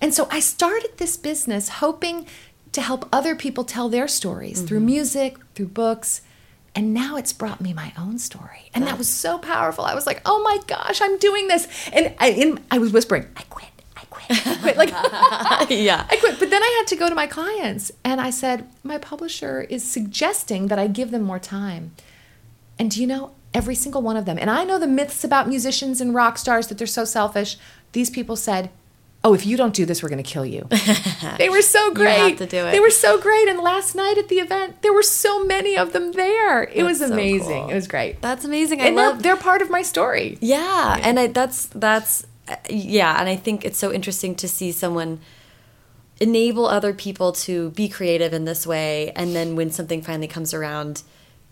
[0.00, 2.26] And so I started this business hoping
[2.72, 4.66] to help other people tell their stories mm-hmm.
[4.66, 6.22] through music, through books.
[6.74, 8.70] And now it's brought me my own story.
[8.74, 9.84] And that was so powerful.
[9.84, 11.66] I was like, oh my gosh, I'm doing this.
[11.92, 13.68] And I, in, I was whispering, I quit.
[13.96, 14.30] I quit.
[14.30, 14.76] I quit.
[14.76, 14.90] Like,
[15.70, 16.06] yeah.
[16.08, 16.38] I quit.
[16.38, 19.82] But then I had to go to my clients and I said, my publisher is
[19.82, 21.92] suggesting that I give them more time.
[22.78, 25.48] And do you know, every single one of them, and I know the myths about
[25.48, 27.56] musicians and rock stars that they're so selfish.
[27.92, 28.70] These people said,
[29.24, 30.66] oh, if you don't do this, we're going to kill you.
[31.38, 32.18] they were so great.
[32.18, 32.72] You have to do it.
[32.72, 33.48] They were so great.
[33.48, 36.64] And last night at the event, there were so many of them there.
[36.64, 37.40] It that's was amazing.
[37.40, 37.70] So cool.
[37.70, 38.22] It was great.
[38.22, 38.80] That's amazing.
[38.80, 39.22] I and love.
[39.22, 40.38] They're, they're, part of my story.
[40.40, 41.02] Yeah, yeah.
[41.02, 45.20] and I, that's that's uh, yeah, and I think it's so interesting to see someone
[46.20, 50.54] enable other people to be creative in this way, and then when something finally comes
[50.54, 51.02] around,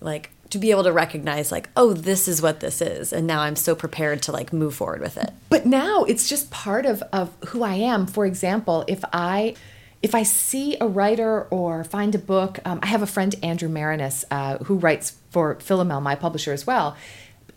[0.00, 3.40] like to be able to recognize like oh this is what this is and now
[3.40, 7.02] i'm so prepared to like move forward with it but now it's just part of
[7.12, 9.54] of who i am for example if i
[10.02, 13.68] if I see a writer or find a book, um, I have a friend, Andrew
[13.68, 16.96] Maraniss, uh, who writes for Philomel, my publisher as well.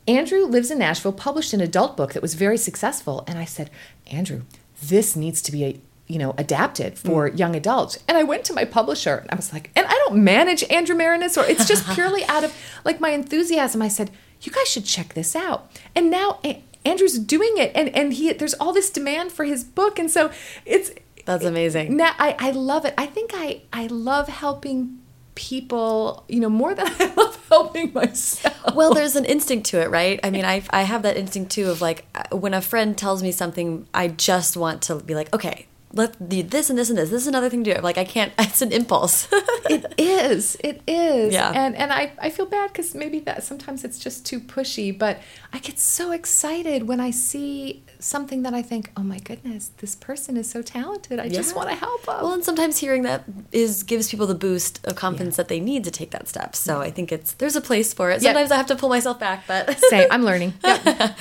[0.07, 3.23] Andrew lives in Nashville, published an adult book that was very successful.
[3.27, 3.69] And I said,
[4.09, 4.41] Andrew,
[4.81, 7.37] this needs to be a, you know, adapted for mm.
[7.37, 7.99] young adults.
[8.07, 11.37] And I went to my publisher and I was like, and don't manage Andrew Maraniss
[11.37, 13.81] or it's just purely out of like my enthusiasm.
[13.81, 15.71] I said, you guys should check this out.
[15.95, 16.39] And now
[16.85, 19.99] Andrew's doing it and, and he, there's all this demand for his book.
[19.99, 20.31] And so
[20.65, 20.91] it's,
[21.25, 21.95] that's amazing.
[21.97, 22.93] Now I, I love it.
[22.97, 24.99] I think I, I love helping
[25.35, 28.75] people, you know, more than I love helping myself.
[28.75, 30.19] Well, there's an instinct to it, right?
[30.23, 33.23] I mean, I I have that instinct too of like uh, when a friend tells
[33.23, 36.97] me something, I just want to be like, okay, let do this and this and
[36.97, 37.09] this.
[37.09, 37.81] This is another thing to do.
[37.81, 38.33] Like I can't.
[38.49, 39.27] It's an impulse.
[39.69, 40.57] it is.
[40.63, 41.33] It is.
[41.33, 41.51] Yeah.
[41.53, 44.97] And and I I feel bad because maybe that sometimes it's just too pushy.
[44.97, 45.19] But
[45.53, 49.95] I get so excited when I see something that I think, oh my goodness, this
[49.95, 51.19] person is so talented.
[51.19, 51.29] I yeah.
[51.29, 52.21] just want to help them.
[52.21, 55.43] Well, and sometimes hearing that is gives people the boost of confidence yeah.
[55.43, 56.55] that they need to take that step.
[56.55, 58.21] So I think it's there's a place for it.
[58.21, 60.53] Sometimes I have to pull myself back, but say I'm learning.
[60.63, 61.17] Yep.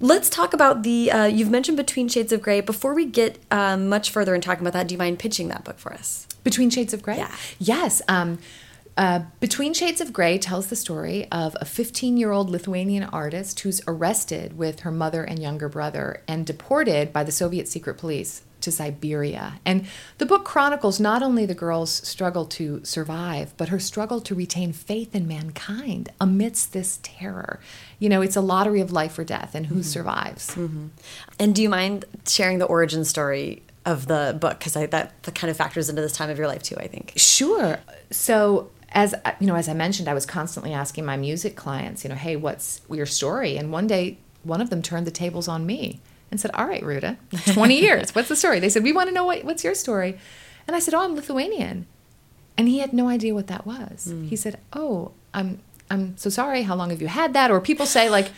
[0.00, 1.10] Let's talk about the.
[1.10, 2.60] Uh, you've mentioned Between Shades of Gray.
[2.60, 5.64] Before we get um, much further in talking about that, do you mind pitching that
[5.64, 6.26] book for us?
[6.44, 7.16] Between Shades of Gray.
[7.16, 7.34] Yeah.
[7.58, 8.00] Yes.
[8.06, 8.38] Um,
[8.96, 13.60] uh, Between Shades of Gray tells the story of a 15 year old Lithuanian artist
[13.60, 18.42] who's arrested with her mother and younger brother and deported by the Soviet secret police
[18.68, 19.60] to Siberia.
[19.64, 19.86] And
[20.18, 24.72] the book chronicles not only the girl's struggle to survive, but her struggle to retain
[24.72, 27.60] faith in mankind amidst this terror.
[27.98, 29.84] You know, it's a lottery of life or death and who mm -hmm.
[29.84, 30.56] survives.
[30.56, 31.42] Mm -hmm.
[31.42, 34.58] And do you mind sharing the origin story of the book?
[34.58, 34.90] Because that,
[35.22, 37.12] that kind of factors into this time of your life too, I think.
[37.16, 37.78] Sure.
[38.10, 42.10] So as you know, as I mentioned, I was constantly asking my music clients, you
[42.10, 43.58] know, hey, what's your story?
[43.58, 46.82] And one day, one of them turned the tables on me and said, "All right,
[46.82, 47.16] Ruta,
[47.52, 48.14] 20 years.
[48.14, 50.18] What's the story?" They said, "We want to know what, what's your story."
[50.66, 51.86] And I said, "Oh, I'm Lithuanian."
[52.56, 54.08] And he had no idea what that was.
[54.10, 54.28] Mm.
[54.28, 55.60] He said, "Oh, I'm
[55.90, 56.62] I'm so sorry.
[56.62, 58.30] How long have you had that?" Or people say like,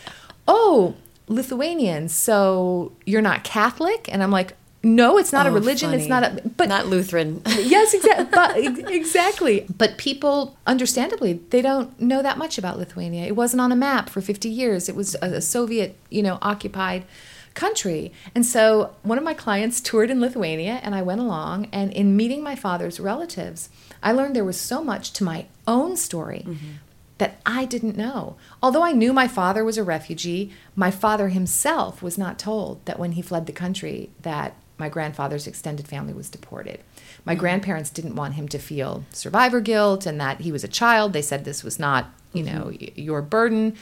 [0.47, 0.95] "Oh,
[1.27, 5.89] Lithuanian, so you're not Catholic?" And I'm like, no, it's not oh, a religion.
[5.89, 6.01] Funny.
[6.01, 7.41] It's not a but not Lutheran.
[7.47, 8.25] yes, exactly.
[8.69, 9.65] but exactly.
[9.77, 13.25] But people, understandably, they don't know that much about Lithuania.
[13.25, 14.89] It wasn't on a map for 50 years.
[14.89, 17.05] It was a, a Soviet, you know, occupied
[17.53, 18.11] country.
[18.33, 21.67] And so one of my clients toured in Lithuania, and I went along.
[21.71, 23.69] And in meeting my father's relatives,
[24.01, 26.43] I learned there was so much to my own story.
[26.45, 28.35] Mm -hmm that I didn't know.
[28.63, 32.97] Although I knew my father was a refugee, my father himself was not told that
[32.97, 36.79] when he fled the country that my grandfather's extended family was deported.
[37.23, 37.41] My mm-hmm.
[37.41, 41.13] grandparents didn't want him to feel survivor guilt and that he was a child.
[41.13, 42.57] They said this was not, you mm-hmm.
[42.57, 43.75] know, your burden.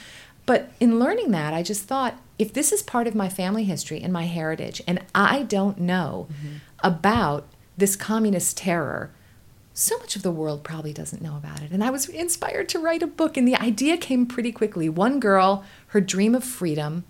[0.46, 4.02] But in learning that, I just thought if this is part of my family history
[4.02, 6.56] and my heritage, and I don't know mm-hmm.
[6.82, 7.48] about
[7.78, 9.12] this communist terror,
[9.74, 11.72] so much of the world probably doesn't know about it.
[11.72, 14.90] And I was inspired to write a book, and the idea came pretty quickly.
[14.90, 17.04] One girl, her dream of freedom,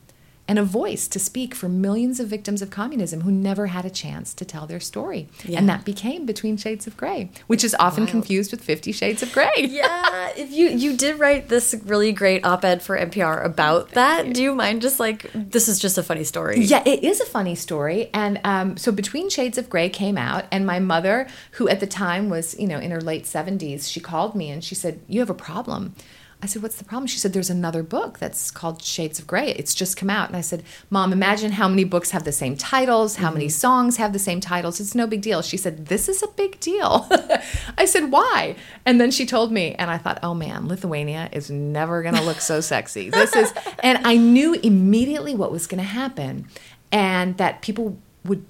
[0.50, 3.90] and a voice to speak for millions of victims of communism who never had a
[3.90, 5.30] chance to tell their story.
[5.46, 5.60] Yeah.
[5.60, 8.10] And that became Between Shades of Gray, which is often Wild.
[8.10, 9.52] confused with Fifty Shades of Grey.
[9.58, 14.42] yeah, if you you did write this really great op-ed for NPR about that, do
[14.42, 16.62] you mind just like this is just a funny story?
[16.62, 18.10] Yeah, it is a funny story.
[18.12, 21.88] And um, so Between Shades of Gray came out, and my mother, who at the
[21.88, 25.20] time was, you know, in her late 70s, she called me and she said, You
[25.20, 25.94] have a problem.
[26.42, 27.08] I said, What's the problem?
[27.08, 29.52] She said, There's another book that's called Shades of Grey.
[29.52, 30.30] It's just come out.
[30.30, 33.52] And I said, Mom, imagine how many books have the same titles, how many mm-hmm.
[33.52, 34.80] songs have the same titles.
[34.80, 35.42] It's no big deal.
[35.42, 37.08] She said, This is a big deal.
[37.78, 38.56] I said, Why?
[38.86, 42.24] And then she told me, and I thought, Oh man, Lithuania is never going to
[42.24, 43.10] look so sexy.
[43.10, 46.48] This is, and I knew immediately what was going to happen
[46.92, 48.46] and that people would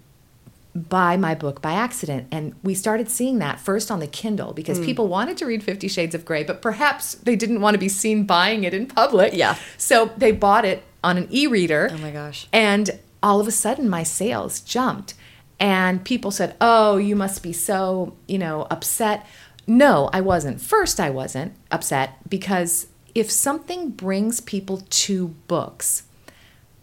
[0.88, 2.28] buy my book by accident.
[2.32, 4.86] And we started seeing that first on the Kindle because hmm.
[4.86, 7.90] people wanted to read Fifty Shades of Grey, but perhaps they didn't want to be
[7.90, 9.34] seen buying it in public.
[9.34, 9.58] Yeah.
[9.78, 11.90] So they bought it on an e reader.
[11.92, 12.48] Oh my gosh.
[12.54, 15.14] And all of a sudden, my sales jumped.
[15.60, 19.26] And people said, Oh, you must be so, you know, upset.
[19.68, 20.62] No, I wasn't.
[20.62, 26.04] First, I wasn't upset because if something brings people to books,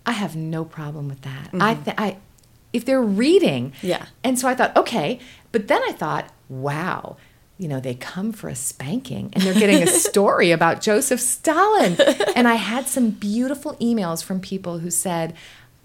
[0.04, 1.50] I have no problem with that.
[1.54, 1.82] I, mm-hmm.
[1.82, 2.16] th- I,
[2.76, 4.06] if they're reading, Yeah.
[4.22, 5.18] And so I thought, okay,
[5.50, 7.16] but then I thought, wow,
[7.58, 11.96] you know, they come for a spanking and they're getting a story about Joseph Stalin.
[12.36, 15.32] And I had some beautiful emails from people who said,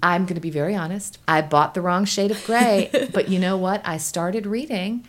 [0.04, 1.20] I'm going to be very honest.
[1.28, 3.82] I bought the wrong shade of gray, but you know what?
[3.86, 5.08] I started reading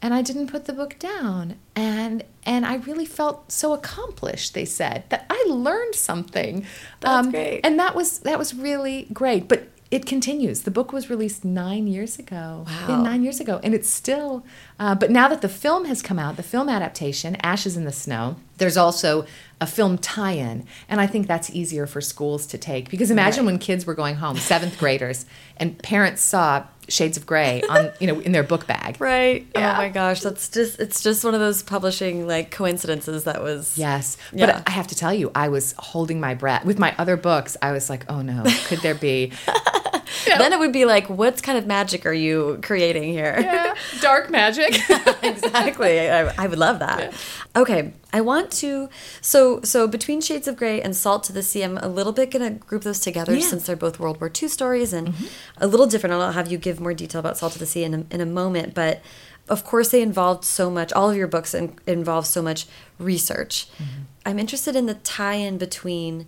[0.00, 1.56] and I didn't put the book down.
[1.74, 6.66] And and I really felt so accomplished, they said, that I learned something.
[7.02, 7.60] Um, That's great.
[7.64, 9.48] And that was that was really great.
[9.48, 10.62] But it continues.
[10.62, 12.66] The book was released nine years ago.
[12.66, 13.00] Wow.
[13.00, 14.44] Nine years ago, and it's still.
[14.76, 17.92] Uh, but now that the film has come out, the film adaptation, Ashes in the
[17.92, 19.24] Snow, there's also
[19.60, 23.60] a film tie-in, and I think that's easier for schools to take because imagine when
[23.60, 25.26] kids were going home, seventh graders,
[25.58, 29.00] and parents saw Shades of Grey on you know in their book bag.
[29.00, 29.46] Right.
[29.54, 29.74] Oh yeah.
[29.74, 33.76] Oh my gosh, that's just it's just one of those publishing like coincidences that was
[33.76, 37.16] Yes, but I have to tell you, I was holding my breath with my other
[37.16, 37.56] books.
[37.62, 39.32] I was like, "Oh no, could there be
[40.26, 43.36] Then it would be like, what kind of magic are you creating here?
[43.40, 43.74] Yeah.
[44.00, 44.78] dark magic?"
[45.22, 46.00] exactly.
[46.08, 47.12] I, I would love that.
[47.56, 48.88] Okay, I want to.
[49.20, 52.32] So, so between Shades of Gray and Salt to the Sea, I'm a little bit
[52.32, 53.46] going to group those together Yeah.
[53.46, 55.24] since they're both World War II stories and mm-hmm.
[55.58, 56.14] a little different.
[56.14, 58.26] I'll have you give more detail about Salt to the Sea in a, in a
[58.26, 59.02] moment, but.
[59.46, 60.90] Of course, they involved so much.
[60.94, 62.64] All of your books in, involve so much
[62.98, 63.68] research.
[63.72, 64.02] Mm-hmm.
[64.24, 66.24] I'm interested in the tie-in between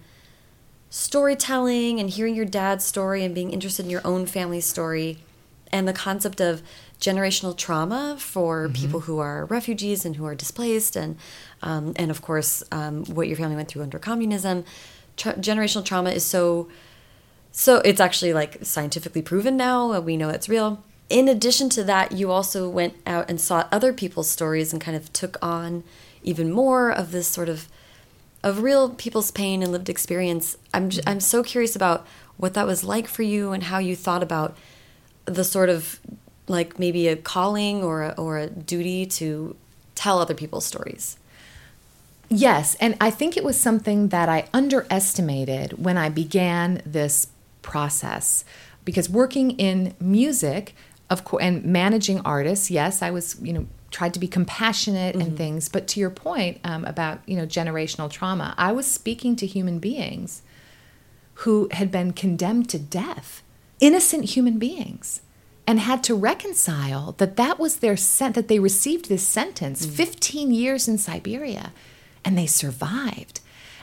[0.91, 5.19] storytelling and hearing your dad's story and being interested in your own family's story
[5.73, 6.63] and the concept of
[7.01, 11.17] generational trauma for people who are refugees and who are displaced and
[11.63, 14.65] um, and of course um, what your family went through under communism.
[15.17, 16.69] Tra- generational trauma is so
[17.53, 20.83] so it's actually like scientifically proven now uh, we know it's real.
[21.09, 24.97] In addition to that you also went out and sought other people's stories and kind
[24.97, 25.85] of took on
[26.23, 27.69] even more of this sort of
[28.43, 30.57] of real people's pain and lived experience.
[30.73, 32.07] I'm j- I'm so curious about
[32.37, 34.57] what that was like for you and how you thought about
[35.27, 36.01] the sort of
[36.49, 39.57] like maybe a calling or a, or a duty to
[39.95, 41.17] tell other people's stories.
[42.29, 47.29] Yes, and I think it was something that I underestimated when I began this
[47.63, 48.45] process
[48.85, 50.75] because working in music
[51.09, 55.37] of course and managing artists, yes, I was, you know, tried to be compassionate and
[55.37, 59.47] things, but to your point um, about, you know, generational trauma, I was speaking to
[59.47, 60.43] human beings
[61.41, 63.43] who had been condemned to death,
[63.81, 65.21] innocent human beings,
[65.67, 69.91] and had to reconcile that that was their sent that they received this sentence, mm.
[69.91, 71.73] 15 years in Siberia,
[72.25, 73.41] and they survived.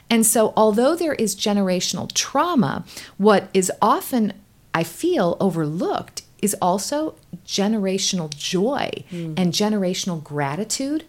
[0.09, 2.85] And so, although there is generational trauma,
[3.17, 4.33] what is often,
[4.73, 7.15] I feel, overlooked is also
[7.45, 9.33] generational joy mm.
[9.37, 11.05] and generational gratitude.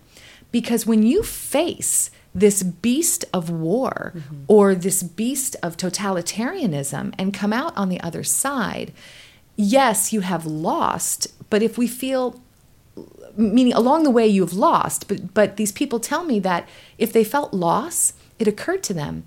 [0.52, 4.44] Because when you face this beast of war mm-hmm.
[4.46, 8.92] or this beast of totalitarianism and come out on the other side,
[9.56, 12.40] yes, you have lost, but if we feel
[13.36, 17.24] meaning along the way you've lost, but but these people tell me that if they
[17.24, 19.24] felt loss, it occurred to them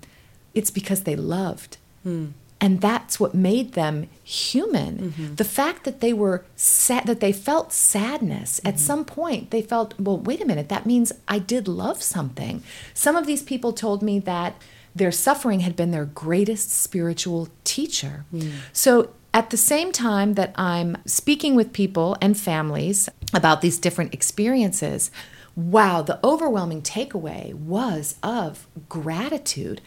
[0.58, 1.76] it's because they loved.
[2.02, 2.26] Hmm.
[2.60, 4.98] And that's what made them human.
[4.98, 5.34] Mm-hmm.
[5.36, 8.78] The fact that they were sad, that they felt sadness at mm-hmm.
[8.78, 12.64] some point, they felt, well, wait a minute, that means I did love something.
[12.94, 14.60] Some of these people told me that
[14.92, 18.24] their suffering had been their greatest spiritual teacher.
[18.32, 18.50] Hmm.
[18.72, 24.14] So at the same time that I'm speaking with people and families about these different
[24.14, 25.10] experiences,
[25.54, 29.80] wow, the overwhelming takeaway was of gratitude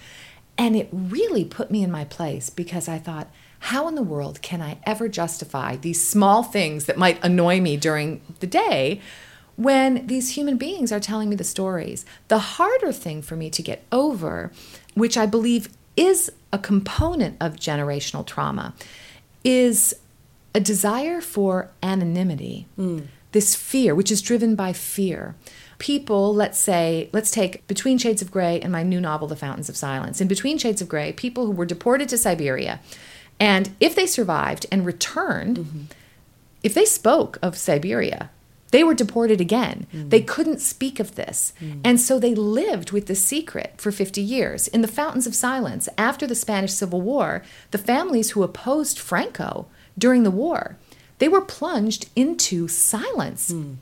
[0.57, 3.31] And it really put me in my place because I thought,
[3.65, 7.77] how in the world can I ever justify these small things that might annoy me
[7.77, 9.01] during the day
[9.55, 12.05] when these human beings are telling me the stories?
[12.27, 14.51] The harder thing for me to get over,
[14.93, 18.73] which I believe is a component of generational trauma,
[19.43, 19.93] is
[20.53, 22.67] a desire for anonymity.
[22.77, 23.07] Mm.
[23.31, 25.35] This fear, which is driven by fear
[25.81, 29.67] people, let's say, let's take Between Shades of Gray and my new novel, The Fountains
[29.67, 30.21] of Silence.
[30.21, 32.79] In Between Shades of Gray, people who were deported to Siberia,
[33.39, 35.81] and if they survived and returned, mm-hmm.
[36.61, 38.29] if they spoke of Siberia,
[38.71, 39.85] they were deported again.
[39.93, 40.09] Mm-hmm.
[40.09, 41.53] They couldn't speak of this.
[41.59, 41.81] Mm-hmm.
[41.83, 44.67] And so they lived with the secret for 50 years.
[44.69, 49.67] In the Fountains of Silence, after the Spanish Civil War, the families who opposed Franco
[49.97, 50.77] during the war,
[51.19, 53.51] they were plunged into silence.
[53.51, 53.75] Mm.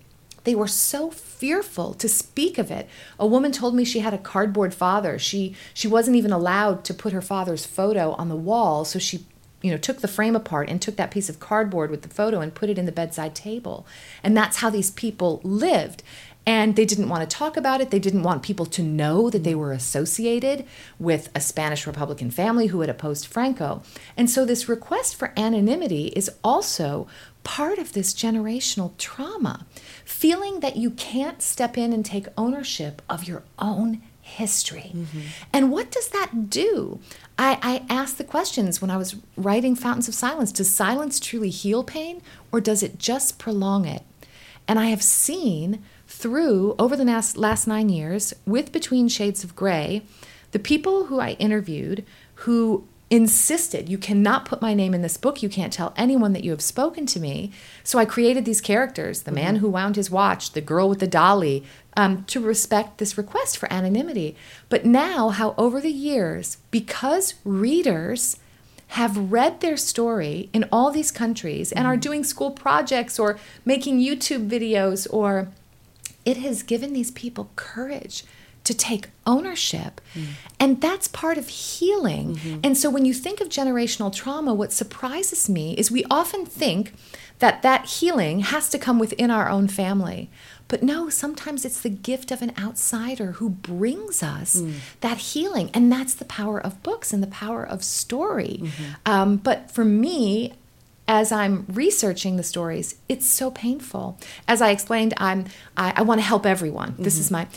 [0.44, 2.90] They were so fearful to speak of it.
[3.20, 5.20] A woman told me she had a cardboard father.
[5.20, 9.26] She she wasn't even allowed to put her father's photo on the wall, so she
[9.62, 12.40] you know took the frame apart and took that piece of cardboard with the photo
[12.40, 13.86] and put it in the bedside table.
[14.24, 16.04] And that's how these people lived.
[16.46, 17.92] And they didn't want to talk about it.
[17.92, 20.66] They didn't want people to know that they were associated
[20.98, 23.84] with a Spanish Republican family who had opposed Franco.
[24.18, 27.08] And so, this request for anonymity is also
[27.44, 29.66] part of this generational trauma.
[30.06, 34.92] Feeling that you can't step in and take ownership of your own history.
[34.94, 35.22] Mm-hmm.
[35.54, 37.00] And what does that do?
[37.38, 41.50] I, I asked the questions when I was writing Fountains of Silence Does silence truly
[41.50, 42.22] heal pain,
[42.52, 44.04] or does it just prolong it?
[44.68, 49.56] And I have seen through, over the last, last nine years, with Between Shades of
[49.56, 50.04] Gray,
[50.52, 52.06] the people who I interviewed
[52.44, 56.44] who insisted you cannot put my name in this book you can't tell anyone that
[56.44, 57.52] you have spoken to me
[57.84, 59.62] so i created these characters the man mm-hmm.
[59.66, 61.64] who wound his watch the girl with the dolly
[61.98, 64.36] um, to respect this request for anonymity
[64.70, 68.38] but now how over the years because readers
[68.94, 71.94] have read their story in all these countries and mm-hmm.
[71.94, 75.50] are doing school projects or making youtube videos or
[76.26, 78.24] it has given these people courage
[78.70, 80.00] to take ownership.
[80.14, 80.26] Mm.
[80.60, 82.36] And that's part of healing.
[82.36, 82.60] Mm-hmm.
[82.64, 86.94] And so when you think of generational trauma, what surprises me is we often think
[87.40, 90.30] that that healing has to come within our own family.
[90.68, 94.76] But no, sometimes it's the gift of an outsider who brings us mm.
[95.02, 95.72] that healing.
[95.74, 98.60] And that's the power of books and the power of story.
[98.62, 98.84] Mm-hmm.
[99.12, 100.54] Um, but for me,
[101.08, 104.20] as I'm researching the stories, it's so painful.
[104.48, 105.46] As I explained, I'm
[105.76, 106.92] I, I want to help everyone.
[106.92, 107.04] Mm-hmm.
[107.04, 107.48] This is my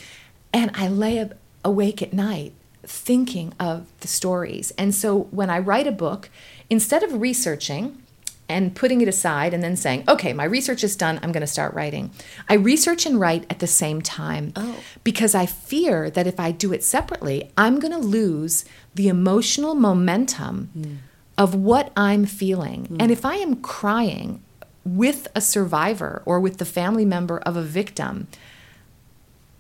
[0.53, 1.29] and I lay
[1.65, 2.53] awake at night
[2.85, 4.73] thinking of the stories.
[4.73, 6.31] And so when I write a book,
[6.69, 8.03] instead of researching
[8.49, 11.47] and putting it aside and then saying, okay, my research is done, I'm going to
[11.47, 12.11] start writing,
[12.49, 14.77] I research and write at the same time oh.
[15.05, 19.75] because I fear that if I do it separately, I'm going to lose the emotional
[19.75, 20.97] momentum mm.
[21.39, 22.89] of what I'm feeling.
[22.89, 22.97] Mm.
[23.01, 24.43] And if I am crying
[24.85, 28.27] with a survivor or with the family member of a victim,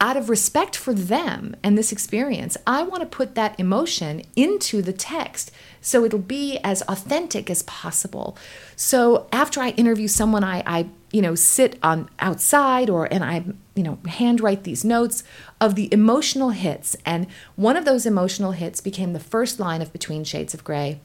[0.03, 4.83] out of respect for them and this experience, I want to put that emotion into
[4.83, 8.37] the text so it'll be as authentic as possible.
[8.75, 13.45] So after I interview someone, I, I you know sit on outside or and I
[13.77, 15.23] you know handwrite these notes
[15.61, 19.93] of the emotional hits, and one of those emotional hits became the first line of
[19.93, 21.01] Between Shades of Gray.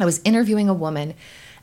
[0.00, 1.14] I was interviewing a woman.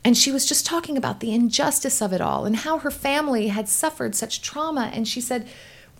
[0.03, 3.49] And she was just talking about the injustice of it all and how her family
[3.49, 4.89] had suffered such trauma.
[4.91, 5.47] And she said,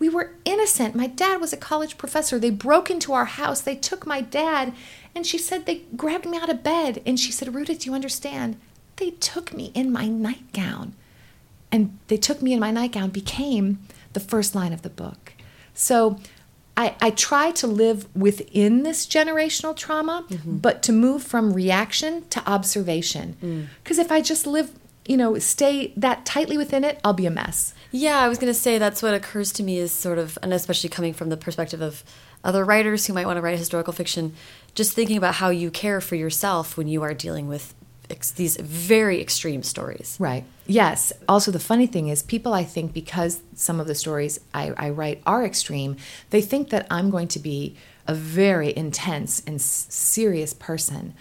[0.02, 0.96] we were innocent.
[0.96, 2.40] My dad was a college professor.
[2.40, 3.62] They broke into our house.
[3.62, 4.74] They took my dad.
[5.14, 7.04] And she said they grabbed me out of bed.
[7.06, 8.60] And she said, Ruta, do you understand?
[8.96, 10.96] They took me in my nightgown.
[11.72, 13.78] And they took me in my nightgown became
[14.14, 15.34] the first line of the book.
[15.76, 16.18] So
[16.76, 20.58] I, I try to live within this generational trauma, mm-hmm.
[20.58, 23.68] but to move from reaction to observation.
[23.84, 24.06] Because mm.
[24.06, 24.72] if I just live,
[25.06, 27.74] you know, stay that tightly within it, I'll be a mess.
[27.92, 30.54] Yeah, I was going to say that's what occurs to me is sort of, and
[30.54, 32.04] especially coming from the perspective of
[32.44, 34.34] other writers who might want to write historical fiction,
[34.74, 37.74] just thinking about how you care for yourself when you are dealing with
[38.36, 40.18] these very extreme stories.
[40.20, 40.44] Right.
[40.68, 41.14] Yes.
[41.30, 44.90] Also, the funny thing is, people, I think, because some of the stories I, I
[44.90, 45.96] write are extreme,
[46.30, 47.76] they think that I'm going to be
[48.08, 51.14] a very intense and serious person.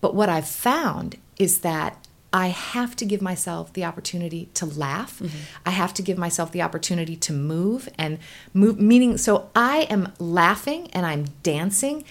[0.00, 5.18] But what I've found is that I have to give myself the opportunity to laugh.
[5.18, 5.38] Mm-hmm.
[5.64, 8.18] I have to give myself the opportunity to move and
[8.52, 12.04] move, meaning, so I am laughing and I'm dancing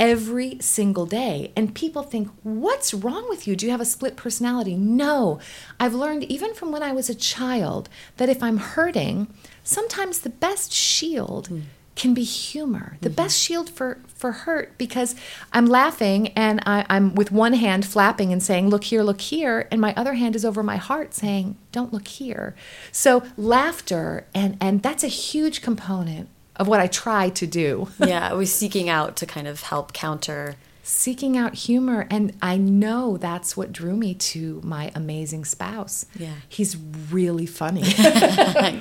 [0.00, 1.52] every single day.
[1.54, 3.54] And people think, What's wrong with you?
[3.54, 4.74] Do you have a split personality?
[4.74, 5.38] No.
[5.78, 9.28] I've learned, even from when I was a child, that if I'm hurting,
[9.62, 11.62] sometimes the best shield mm.
[11.96, 15.14] Can be humor, the best shield for, for hurt, because
[15.52, 19.68] I'm laughing and I, I'm with one hand flapping and saying, Look here, look here.
[19.70, 22.54] And my other hand is over my heart saying, Don't look here.
[22.92, 27.88] So laughter, and, and that's a huge component of what I try to do.
[27.98, 30.56] yeah, I was seeking out to kind of help counter
[30.90, 36.32] seeking out humor and i know that's what drew me to my amazing spouse Yeah.
[36.48, 36.76] he's
[37.10, 37.82] really funny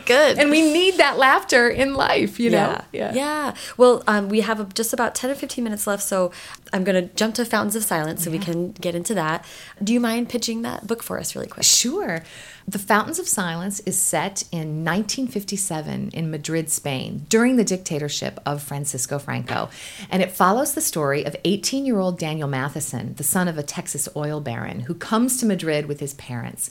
[0.05, 0.37] good.
[0.39, 3.13] and we need that laughter in life you know Yeah.
[3.13, 3.53] Yeah.
[3.77, 6.31] Well, um, we have just about 10 or 15 minutes left, so
[6.71, 9.45] I'm going to jump to Fountains of Silence so we can get into that.
[9.83, 11.65] Do you mind pitching that book for us really quick?
[11.65, 12.23] Sure.
[12.67, 18.61] The Fountains of Silence is set in 1957 in Madrid, Spain, during the dictatorship of
[18.61, 19.69] Francisco Franco.
[20.09, 23.63] And it follows the story of 18 year old Daniel Matheson, the son of a
[23.63, 26.69] Texas oil baron, who comes to Madrid with his parents.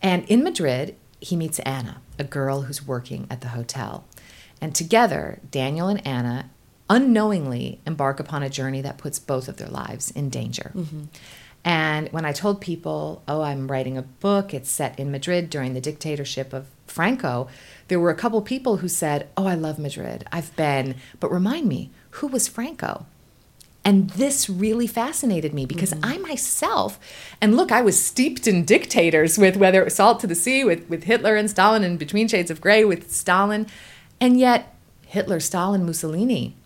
[0.00, 4.04] And in Madrid, he meets Ana, a girl who's working at the hotel.
[4.60, 6.50] And together, Daniel and Ana
[6.90, 10.72] unknowingly embark upon a journey that puts both of their lives in danger.
[10.74, 11.04] Mm-hmm.
[11.64, 15.74] And when I told people, oh, I'm writing a book, it's set in Madrid during
[15.74, 17.48] the dictatorship of Franco,
[17.88, 20.26] there were a couple people who said, oh, I love Madrid.
[20.32, 23.06] I've been, but remind me, who was Franco?
[23.84, 26.04] And this really fascinated me because mm-hmm.
[26.04, 26.98] I myself,
[27.40, 30.64] and look, I was steeped in dictators with whether it was Salt to the Sea,
[30.64, 33.66] with, with Hitler and Stalin, and Between Shades of Gray with Stalin.
[34.20, 34.74] And yet,
[35.06, 36.56] Hitler, Stalin, Mussolini,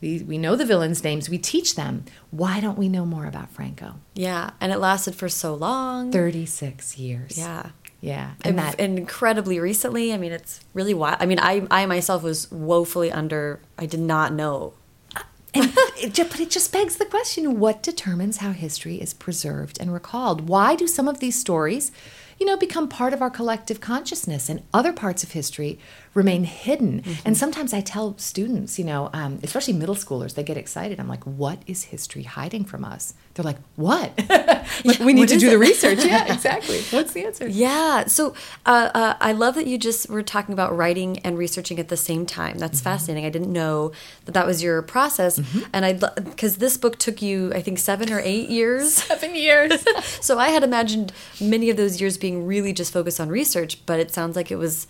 [0.00, 2.04] we, we know the villains' names, we teach them.
[2.30, 3.96] Why don't we know more about Franco?
[4.14, 4.50] Yeah.
[4.60, 6.12] And it lasted for so long.
[6.12, 7.36] 36 years.
[7.36, 7.70] Yeah.
[8.00, 8.34] Yeah.
[8.42, 11.16] And, And that, incredibly recently, I mean, it's really wild.
[11.20, 14.74] I mean, I, I myself was woefully under, I did not know.
[15.16, 15.22] Uh,
[15.52, 19.78] and it ju- but it just begs the question what determines how history is preserved
[19.80, 20.48] and recalled?
[20.48, 21.90] Why do some of these stories,
[22.38, 25.80] you know, become part of our collective consciousness and other parts of history
[26.18, 27.02] remain hidden?
[27.24, 31.00] And sometimes I tell students, you know, um, especially middle schoolers, they get excited.
[31.00, 33.14] I'm like, what is history hiding from us?
[33.34, 34.12] They're like, what?
[34.84, 36.04] like, we need what to do the research.
[36.04, 36.80] Yeah, exactly.
[36.90, 37.46] What's the answer?
[37.46, 38.06] Yeah.
[38.06, 38.34] So
[38.66, 41.96] uh, uh, I love that you just were talking about writing and researching at the
[41.96, 42.58] same time.
[42.58, 43.24] That's fascinating.
[43.24, 43.92] I didn't know
[44.24, 45.40] that that was your process.
[45.72, 48.94] And I, because this book took you, I think, seven or eight years.
[49.08, 49.84] Seven years.
[50.20, 53.98] so I had imagined many of those years being really just focused on research, but
[54.00, 54.86] it sounds like it was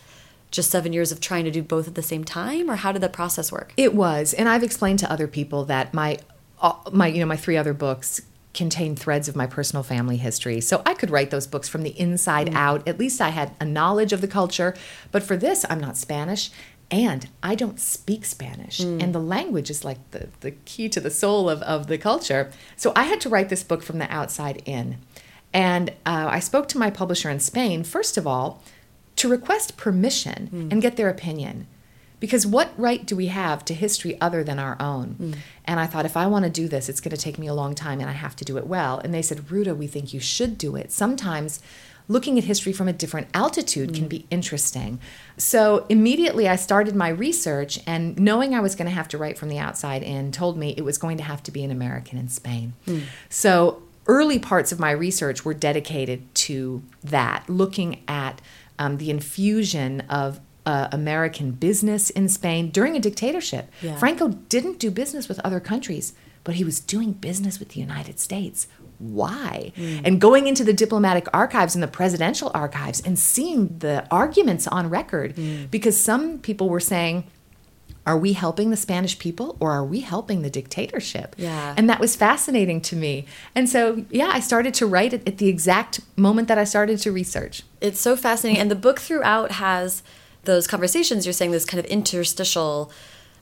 [0.50, 2.70] just seven years of trying to do both at the same time.
[2.70, 3.72] Or how did that process work?
[3.76, 6.18] It was, and I've explained to other people that my
[6.60, 8.20] uh, my you know my three other books
[8.54, 10.60] contain threads of my personal family history.
[10.60, 12.86] So I could write those books from the inside out.
[12.88, 14.74] At least I had a knowledge of the culture.
[15.12, 16.50] But for this, I'm not Spanish.
[16.90, 18.80] And I don't speak Spanish.
[19.00, 22.50] And the language is like the, the key to the soul of, of the culture.
[22.76, 24.96] So I had to write this book from the outside in.
[25.52, 28.62] And uh, I spoke to my publisher in Spain, first of all,
[29.18, 30.68] to request permission hmm.
[30.70, 31.66] and get their opinion.
[32.20, 35.10] Because what right do we have to history other than our own?
[35.10, 35.32] Hmm.
[35.64, 37.54] And I thought, if I want to do this, it's going to take me a
[37.54, 38.98] long time and I have to do it well.
[38.98, 40.90] And they said, Ruta, we think you should do it.
[40.90, 41.60] Sometimes
[42.08, 44.08] looking at history from a different altitude can hmm.
[44.08, 44.98] be interesting.
[45.36, 49.36] So immediately I started my research, and knowing I was going to have to write
[49.36, 52.18] from the outside in told me it was going to have to be an American
[52.18, 52.72] in Spain.
[53.28, 58.40] So early parts of my research were dedicated to that, looking at
[58.78, 63.70] um, the infusion of uh, American business in Spain during a dictatorship.
[63.80, 63.96] Yeah.
[63.96, 66.12] Franco didn't do business with other countries,
[66.44, 68.68] but he was doing business with the United States.
[68.98, 69.72] Why?
[70.04, 74.90] And going into the diplomatic archives and the presidential archives and seeing the arguments on
[74.90, 75.36] record,
[75.70, 77.24] because some people were saying,
[78.08, 81.36] are we helping the Spanish people or are we helping the dictatorship?
[81.36, 81.74] Yeah.
[81.76, 83.26] And that was fascinating to me.
[83.54, 87.00] And so, yeah, I started to write it at the exact moment that I started
[87.00, 87.64] to research.
[87.82, 88.62] It's so fascinating.
[88.62, 90.02] And the book throughout has
[90.44, 91.26] those conversations.
[91.26, 92.90] You're saying this kind of interstitial,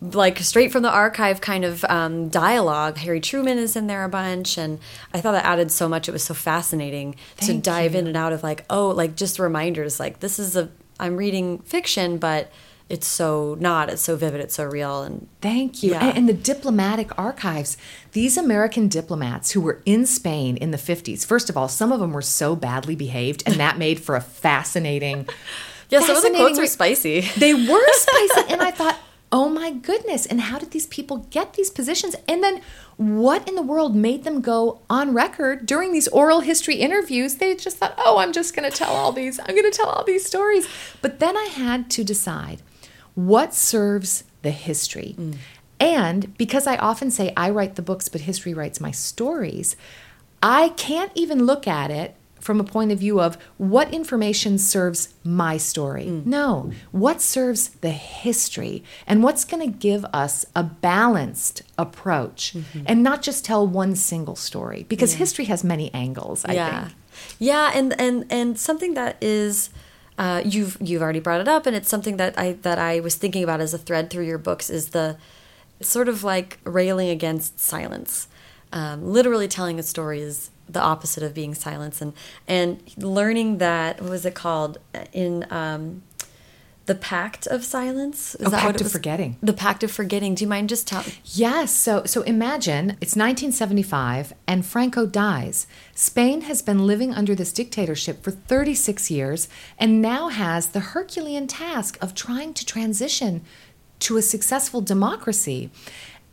[0.01, 2.97] like straight from the archive kind of um, dialogue.
[2.97, 4.59] Harry Truman is in there a bunch.
[4.59, 4.81] And
[5.14, 6.09] I thought that added so much.
[6.09, 8.01] It was so fascinating to dive you.
[8.01, 11.59] in and out of like, oh, like just reminders like this is a, I'm reading
[11.61, 12.51] fiction, but
[12.89, 13.91] it's so not.
[13.91, 14.41] It's so vivid.
[14.41, 15.03] It's so real.
[15.03, 15.91] And Thank you.
[15.93, 16.09] Yeah.
[16.09, 17.76] And, and the diplomatic archives,
[18.12, 21.99] these American diplomats who were in Spain in the 50s, first of all, some of
[21.99, 25.28] them were so badly behaved, and that made for a fascinating.
[25.91, 27.20] yeah, some of the fascinating quotes are re- spicy.
[27.37, 28.53] They were spicy.
[28.53, 28.99] and I thought,
[29.32, 30.24] oh my goodness.
[30.24, 32.14] And how did these people get these positions?
[32.28, 32.61] And then
[32.97, 37.34] what in the world made them go on record during these oral history interviews?
[37.34, 39.89] They just thought, oh, I'm just going to tell all these, I'm going to tell
[39.89, 40.68] all these stories.
[41.03, 42.62] But then I had to decide
[43.17, 45.17] what serves the history.
[45.81, 49.75] And because I often say I write the books, but history writes my stories,
[50.43, 55.12] I can't even look at it from a point of view of what information serves
[55.25, 56.05] my story.
[56.07, 56.27] Mm.
[56.27, 62.85] No, what serves the history and what's going to give us a balanced approach Mm-hmm.
[62.87, 66.85] and not just tell one single story because history has many angles, I yeah.
[66.85, 66.95] think.
[67.41, 69.71] Yeah, and and and something that is
[70.19, 73.17] uh, you've you've already brought it up, and it's something that I that I was
[73.17, 75.17] thinking about as a thread through your books is the
[75.81, 78.29] sort of like railing against silence.
[78.73, 82.14] Um, literally telling a story is the opposite of being silence, and
[82.49, 84.79] and learning that what was it called
[85.12, 86.03] in um,
[86.87, 88.34] the pact of silence?
[88.37, 88.91] Is Oh, that Pact of?
[88.93, 89.37] Forgetting.
[89.43, 90.34] The pact of forgetting.
[90.34, 91.12] Do you mind just telling?
[91.24, 91.72] Yes.
[91.72, 95.66] So so imagine it's 1975 and Franco dies.
[95.95, 101.47] Spain has been living under this dictatorship for 36 years and now has the Herculean
[101.47, 103.43] task of trying to transition
[104.01, 105.70] to a successful democracy.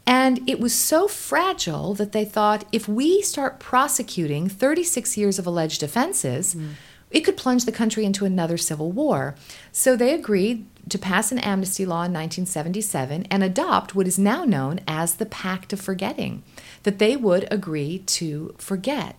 [0.05, 5.47] And it was so fragile that they thought if we start prosecuting 36 years of
[5.47, 6.67] alleged offenses, hmm.
[7.13, 9.35] It could plunge the country into another civil war.
[9.71, 14.43] So they agreed to pass an amnesty law in 1977 and adopt what is now
[14.43, 16.43] known as the Pact of Forgetting,
[16.83, 19.15] that they would agree to forget.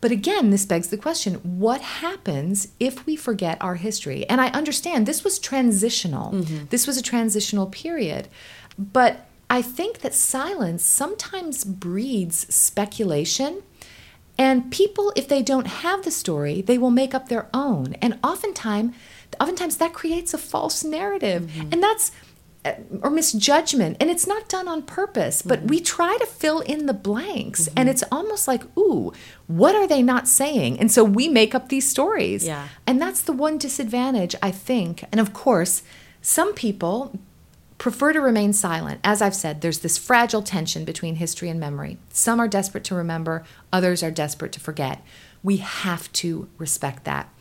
[0.00, 4.26] But again, this begs the question what happens if we forget our history?
[4.28, 6.64] And I understand this was transitional, mm-hmm.
[6.70, 8.28] this was a transitional period.
[8.78, 13.62] But I think that silence sometimes breeds speculation.
[14.40, 17.92] And people, if they don't have the story, they will make up their own.
[18.00, 18.96] And oftentimes,
[19.38, 21.42] oftentimes that creates a false narrative.
[21.42, 21.72] Mm-hmm.
[21.72, 22.10] And that's
[22.64, 22.72] uh,
[23.02, 23.98] or misjudgment.
[24.00, 25.68] And it's not done on purpose but mm-hmm.
[25.68, 27.66] we try to fill in the blanks.
[27.68, 27.88] And mm-hmm.
[27.88, 29.12] it's almost like ooh
[29.46, 30.80] what are they not saying?
[30.80, 32.46] And so we make up these stories.
[32.46, 32.68] Yeah.
[32.86, 35.04] and that's the one disadvantage i think.
[35.12, 35.82] And of course
[36.22, 37.18] some people
[37.80, 39.00] prefer to remain silent.
[39.02, 41.96] As i've said there's this fragile tension between history and memory.
[42.10, 45.02] Some are desperate to remember others are desperate to forget.
[45.42, 47.32] We have to respect that.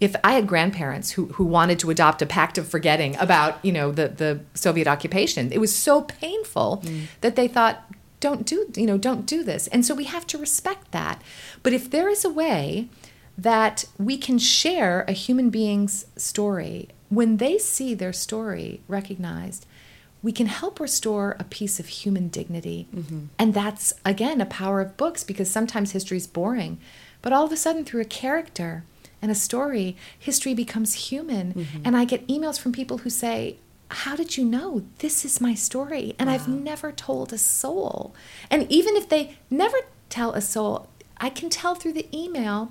[0.00, 3.70] If I had grandparents who, who wanted to adopt a pact of forgetting about, you
[3.70, 7.06] know, the, the Soviet occupation, it was so painful mm.
[7.20, 7.88] that they thought,
[8.18, 9.68] don't do, you know, don't do this.
[9.68, 11.22] And so we have to respect that.
[11.62, 12.88] But if there is a way
[13.38, 19.66] that we can share a human being's story, when they see their story recognized,
[20.22, 22.88] we can help restore a piece of human dignity.
[22.94, 23.24] Mm-hmm.
[23.38, 26.78] And that's, again, a power of books because sometimes history is boring.
[27.20, 28.84] But all of a sudden, through a character,
[29.24, 31.54] and a story, history becomes human.
[31.54, 31.82] Mm-hmm.
[31.82, 33.56] And I get emails from people who say,
[33.88, 36.14] How did you know this is my story?
[36.18, 38.14] And I've never told a soul.
[38.50, 39.78] And even if they never
[40.10, 42.70] tell a soul, I can tell through the email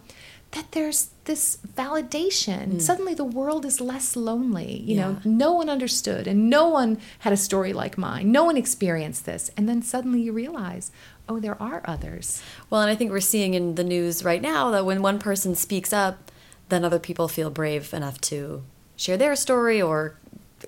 [0.54, 2.74] that there's this validation.
[2.74, 2.80] Hmm.
[2.80, 4.82] Suddenly the world is less lonely.
[4.86, 8.32] You know, no one understood and no one had a story like mine.
[8.32, 9.52] No one experienced this.
[9.58, 10.92] And then suddenly you realize,
[11.28, 12.42] oh, there are others.
[12.70, 15.56] Well, and I think we're seeing in the news right now that when one person
[15.56, 16.32] speaks up,
[16.70, 18.64] then other people feel brave enough to
[18.96, 20.18] share their story or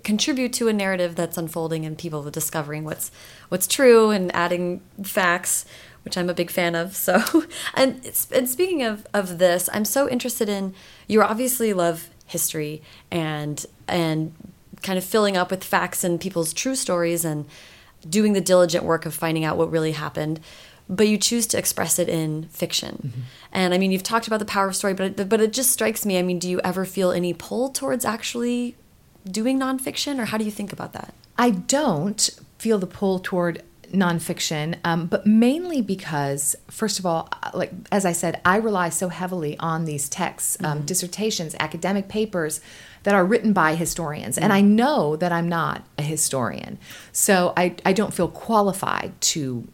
[0.04, 3.12] contribute to a narrative that's unfolding and people are discovering what's
[3.48, 5.66] what's true and adding facts
[6.06, 7.22] which I'm a big fan of so
[7.74, 8.00] and
[8.32, 10.74] and speaking of of this I'm so interested in
[11.08, 12.82] you obviously love history
[13.12, 14.34] and and
[14.82, 17.46] kind of filling up with facts and people's true stories and
[18.08, 20.40] doing the diligent work of finding out what really happened
[20.88, 22.96] but you choose to express it in fiction.
[23.08, 23.22] Mm-hmm.
[23.52, 25.72] And i mean you've talked about the power of story but it, but it just
[25.72, 28.76] strikes me i mean do you ever feel any pull towards actually
[29.30, 31.14] doing nonfiction or how do you think about that?
[31.38, 33.64] I don't feel the pull toward
[33.96, 38.90] nonfiction, um, but mainly because, first of all, uh, like as I said, I rely
[38.90, 42.62] so heavily on these texts, um, dissertations, academic papers
[43.04, 46.78] that are written by historians, and I know that I'm not a historian,
[47.12, 49.68] so I I don't feel qualified to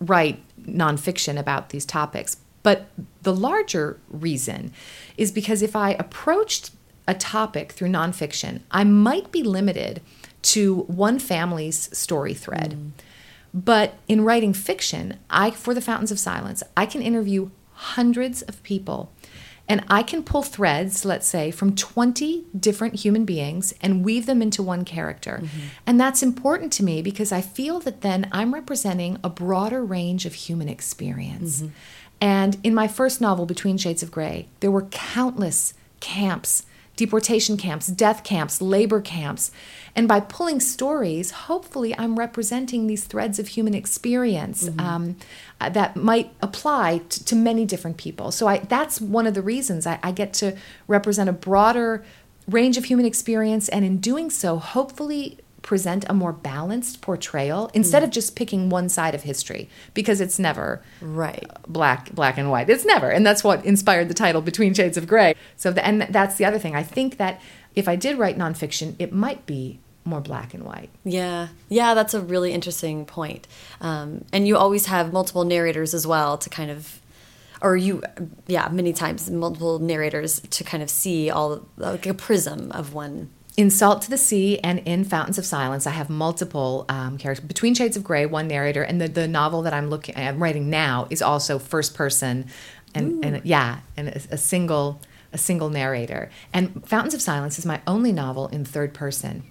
[0.00, 2.36] write nonfiction about these topics.
[2.62, 2.86] But
[3.22, 4.72] the larger reason
[5.16, 6.70] is because if I approached
[7.06, 10.00] a topic through nonfiction, I might be limited
[10.42, 12.92] to one family's story thread.
[13.54, 18.62] But in writing fiction, I for the Fountains of Silence, I can interview hundreds of
[18.64, 19.12] people
[19.68, 24.42] and I can pull threads, let's say, from 20 different human beings and weave them
[24.42, 25.40] into one character.
[25.42, 25.60] Mm-hmm.
[25.86, 30.26] And that's important to me because I feel that then I'm representing a broader range
[30.26, 31.62] of human experience.
[31.62, 31.72] Mm-hmm.
[32.20, 36.66] And in my first novel, Between Shades of Gray, there were countless camps,
[36.96, 39.50] deportation camps, death camps, labor camps.
[39.96, 45.16] And by pulling stories, hopefully I'm representing these threads of human experience um,
[45.60, 48.30] uh, that might apply t- to many different people.
[48.30, 50.56] So I, that's one of the reasons I, I get to
[50.88, 52.04] represent a broader
[52.48, 53.68] range of human experience.
[53.68, 58.88] And in doing so, hopefully present a more balanced portrayal instead of just picking one
[58.88, 61.50] side of history because it's never Right.
[61.66, 62.68] black black and white.
[62.70, 65.34] It's never, and that's what inspired the title Between Shades of Gray.
[65.56, 66.76] So, the, and that's the other thing.
[66.76, 67.40] I think that
[67.74, 70.90] if I did write nonfiction, it might be more black and white.
[71.02, 73.48] Yeah, yeah, that's a really interesting point.
[73.80, 77.00] Um, and you always have multiple narrators as well to kind of,
[77.62, 78.02] or you,
[78.46, 83.30] yeah, many times multiple narrators to kind of see all like a prism of one.
[83.56, 87.46] In Salt to the Sea and in Fountains of Silence, I have multiple um, characters.
[87.46, 90.70] Between Shades of Gray, one narrator, and the, the novel that I'm looking, I'm writing
[90.70, 92.46] now is also first person,
[92.96, 95.00] and, and yeah, and a, a single
[95.32, 96.30] a single narrator.
[96.52, 99.44] And Fountains of Silence is my only novel in third person.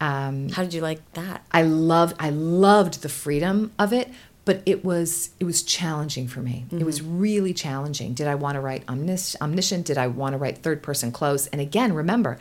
[0.00, 1.44] Um, How did you like that?
[1.52, 4.10] I loved I loved the freedom of it,
[4.44, 6.66] but it was it was challenging for me.
[6.72, 8.14] It was really challenging.
[8.14, 9.86] Did I want to write omnis- omniscient?
[9.86, 11.46] Did I want to write third person close?
[11.48, 12.38] And again, remember,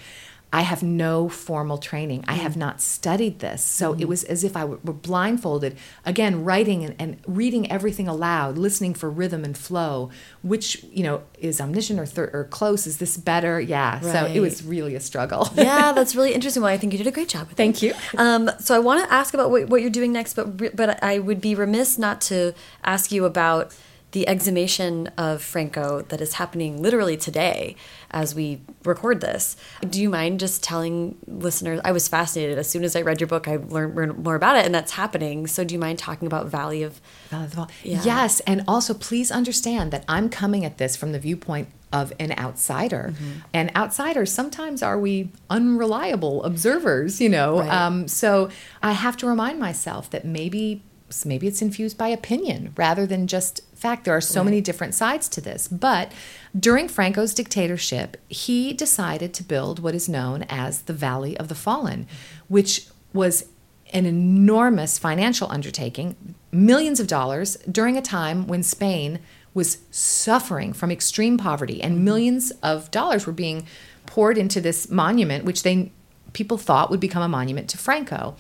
[0.54, 2.24] I have no formal training.
[2.28, 3.64] I have not studied this.
[3.64, 5.76] So it was as if I were blindfolded,
[6.06, 10.12] again, writing and, and reading everything aloud, listening for rhythm and flow.
[10.44, 12.86] Which, you know, is omniscient or, or close?
[12.86, 13.60] Is this better?
[13.60, 14.00] Yeah.
[14.02, 15.50] So it was really a struggle.
[15.56, 16.62] yeah, that's really interesting.
[16.62, 17.56] Well, I think you did a great job with it.
[17.56, 17.96] Thank you.
[18.16, 21.18] Um, so I want to ask about what, what you're doing next, but but I
[21.18, 23.76] would be remiss not to ask you about
[24.14, 27.76] the exhumation of Franco that is happening literally today
[28.12, 29.56] as we record this.
[29.88, 31.82] Do you mind just telling listeners?
[31.84, 33.48] I was fascinated as soon as I read your book.
[33.48, 35.48] I learned, learned more about it, and that's happening.
[35.48, 37.02] So do you mind talking about Valley of?
[37.30, 37.72] Valley of the Fall.
[37.84, 38.02] Yeah.
[38.06, 42.32] Yes, and also please understand that I'm coming at this from the viewpoint of an
[42.40, 43.32] outsider, Mm-hmm.
[43.54, 47.60] and outsiders sometimes are we unreliable observers, you know.
[47.60, 47.70] Right.
[47.72, 48.50] Um, so
[48.82, 50.84] I have to remind myself that maybe
[51.26, 54.06] maybe it's infused by opinion rather than just fact.
[54.06, 56.12] There are so many different sides to this, but
[56.58, 61.56] during Franco's dictatorship, he decided to build what is known as the Valley of the
[61.56, 62.08] Fallen,
[62.48, 63.50] which was
[63.94, 69.20] an enormous financial undertaking, millions of dollars during a time when Spain
[69.54, 72.06] was suffering from extreme poverty and mm-hmm.
[72.06, 73.68] millions of dollars were being
[74.06, 75.92] poured into this monument which they
[76.34, 78.36] people thought would become a monument to Franco.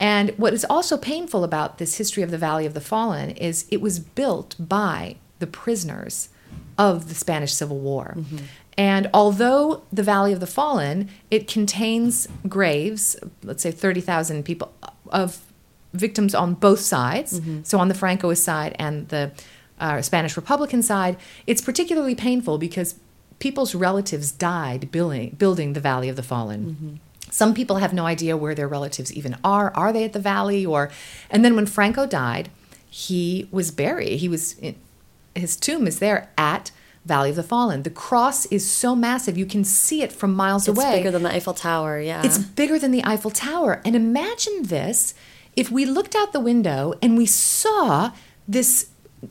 [0.00, 3.66] And what is also painful about this history of the Valley of the Fallen is
[3.70, 6.28] it was built by the prisoners
[6.76, 8.14] of the Spanish Civil War.
[8.16, 8.38] Mm-hmm.
[8.76, 14.90] And although the Valley of the Fallen, it contains graves, let's say 30,000 people uh,
[15.10, 15.40] of
[15.92, 17.62] victims on both sides, mm-hmm.
[17.64, 19.32] so on the Francoist side and the
[19.80, 22.94] uh, Spanish Republican side, it's particularly painful because
[23.40, 26.66] people's relatives died building, building the Valley of the Fallen.
[26.66, 26.94] Mm-hmm.
[27.30, 29.72] Some people have no idea where their relatives even are.
[29.74, 30.90] Are they at the valley or
[31.30, 32.50] and then when Franco died,
[32.88, 34.18] he was buried.
[34.18, 34.76] He was in,
[35.34, 36.70] his tomb is there at
[37.04, 37.82] Valley of the Fallen.
[37.84, 40.90] The cross is so massive you can see it from miles It's away.
[40.90, 42.00] It's bigger than the Eiffel Tower.
[42.00, 43.80] Yeah, It's bigger than the Eiffel Tower.
[43.84, 45.14] And imagine this
[45.56, 48.12] if we looked out the window and we saw
[48.46, 48.90] this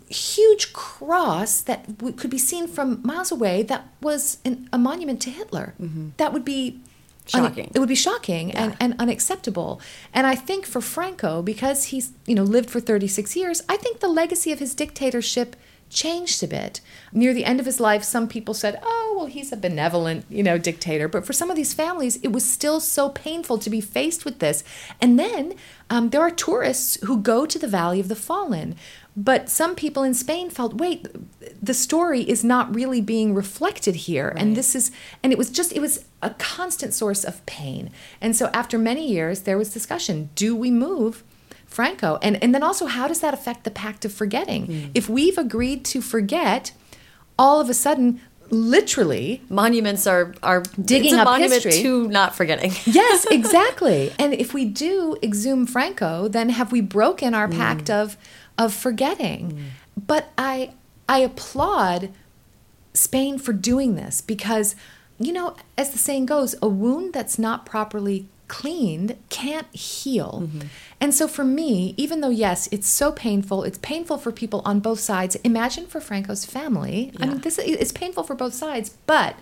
[0.10, 5.22] huge cross that w- could be seen from miles away that was an, a monument
[5.22, 5.74] to Hitler.
[5.82, 6.10] Mm-hmm.
[6.18, 6.82] That would be
[7.30, 7.72] Shocking.
[7.74, 9.82] it would be shocking and, and unacceptable.
[10.14, 14.00] And I think for Franco, because he's you know lived for 36 years, I think
[14.00, 15.56] the legacy of his dictatorship
[15.90, 16.82] changed a bit.
[17.12, 20.44] Near the end of his life, some people said, "Oh, well, he's a benevolent, you
[20.44, 23.82] know, dictator." But for some of these families, it was still so painful to be
[23.82, 24.64] faced with this.
[25.02, 25.56] And then
[25.90, 28.76] um, there are tourists who go to the Valley of the Fallen.
[29.20, 31.08] But some people in Spain felt, wait,
[31.60, 34.32] the story is not really being reflected here.
[34.38, 34.92] And this is,
[35.24, 37.90] and it was just, it was a constant source of pain.
[38.22, 41.24] And so after many years, there was discussion do we move
[41.68, 42.18] Franco?
[42.22, 44.68] And, and then also, how does that affect the pact of forgetting?
[44.68, 44.92] Mm.
[44.96, 46.72] If we've agreed to forget,
[47.38, 51.84] all of a sudden, literally, monuments are are Digging up monument history.
[51.84, 52.72] to not forgetting.
[52.86, 54.12] yes, exactly.
[54.18, 58.02] and if we do exhume Franco, then have we broken our pact mm.
[58.02, 58.18] of
[58.58, 59.52] of forgetting?
[59.52, 60.06] Mm.
[60.08, 60.74] But I
[61.08, 62.12] I applaud
[62.94, 64.76] Spain for doing this because
[65.20, 70.44] you know, as the saying goes, a wound that's not properly cleaned can't heal.
[70.44, 70.68] Mm-hmm.
[71.00, 74.80] And so for me, even though yes, it's so painful, it's painful for people on
[74.80, 75.36] both sides.
[75.44, 77.12] Imagine for Franco's family.
[77.20, 79.36] I mean, this it's painful for both sides, but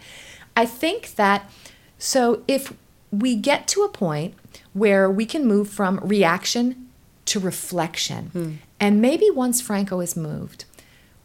[0.56, 1.50] I think that
[1.98, 2.74] so if
[3.12, 4.34] we get to a point
[4.74, 6.90] where we can move from reaction
[7.26, 8.52] to reflection, hmm.
[8.80, 10.66] and maybe once Franco is moved,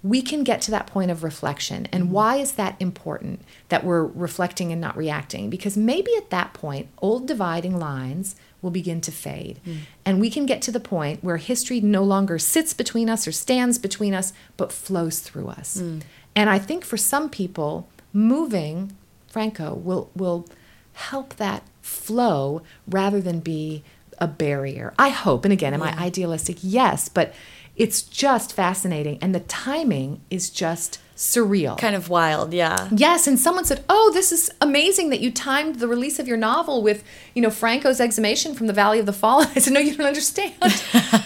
[0.03, 1.87] we can get to that point of reflection.
[1.93, 2.13] And mm-hmm.
[2.13, 5.51] why is that important that we're reflecting and not reacting?
[5.51, 9.61] Because maybe at that point, old dividing lines will begin to fade.
[9.67, 9.79] Mm.
[10.05, 13.33] And we can get to the point where history no longer sits between us or
[13.33, 15.81] stands between us, but flows through us.
[15.81, 16.03] Mm.
[16.37, 18.97] And I think for some people, moving
[19.31, 20.47] Franco will will
[20.93, 23.83] help that flow rather than be
[24.19, 24.93] a barrier.
[24.99, 25.45] I hope.
[25.45, 26.59] And again, am I idealistic?
[26.61, 27.33] Yes, but
[27.77, 29.19] it's just fascinating.
[29.23, 31.77] And the timing is just surreal.
[31.77, 32.89] Kind of wild, yeah.
[32.91, 36.39] Yes, and someone said, "Oh, this is amazing that you timed the release of your
[36.39, 37.05] novel with,
[37.35, 40.07] you know, Franco's exhumation from the Valley of the Fallen." I said, "No, you don't
[40.07, 40.55] understand.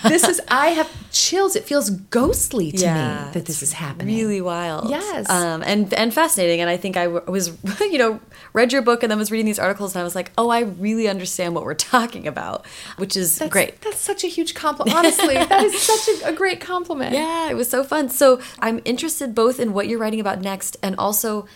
[0.03, 1.55] this is I have chills.
[1.55, 4.91] It feels ghostly to Yeah, me that this is happening." Really wild.
[4.91, 5.31] Yes.
[5.31, 6.61] Um, and and fascinating.
[6.61, 8.21] And I think I was, you know,
[8.53, 10.61] read your book and then was reading these articles and I was like, oh, I
[10.61, 12.67] really understand what we're talking about,
[12.97, 13.81] which is That's, great.
[13.83, 14.97] That's such a huge compliment.
[14.97, 17.13] Honestly, that is such a, a great compliment.
[17.15, 18.09] Yeah, it was so fun.
[18.09, 21.47] So I'm interested both in what you're writing about next and also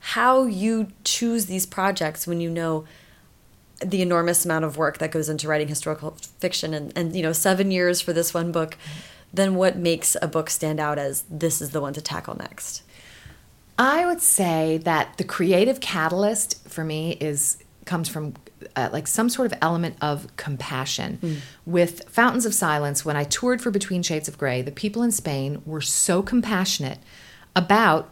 [0.00, 2.84] how you choose these projects when you know
[3.80, 7.32] the enormous amount of work that goes into writing historical fiction and, and you know
[7.32, 8.76] seven years for this one book
[9.32, 12.82] then what makes a book stand out as this is the one to tackle next
[13.78, 18.34] I would say that the creative catalyst for me is comes from
[18.74, 21.18] uh, like some sort of element of compassion.
[21.64, 25.12] With Fountains of Silence, when I toured for Between Shades of Gray, the people in
[25.12, 26.98] Spain were so compassionate
[27.58, 28.08] about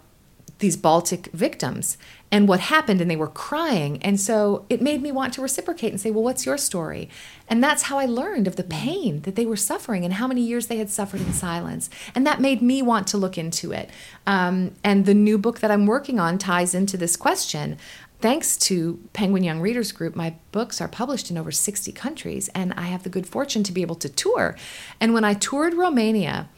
[0.58, 1.98] these Baltic victims
[2.32, 4.02] and what happened, and they were crying.
[4.02, 7.08] And so it made me want to reciprocate and say, Well, what's your story?
[7.46, 10.40] And that's how I learned of the pain that they were suffering and how many
[10.40, 11.88] years they had suffered in silence.
[12.14, 13.90] And that made me want to look into it.
[14.26, 17.76] Um, and the new book that I'm working on ties into this question.
[18.18, 22.72] Thanks to Penguin Young Readers Group, my books are published in over 60 countries, and
[22.72, 24.56] I have the good fortune to be able to tour.
[24.98, 26.48] And when I toured Romania,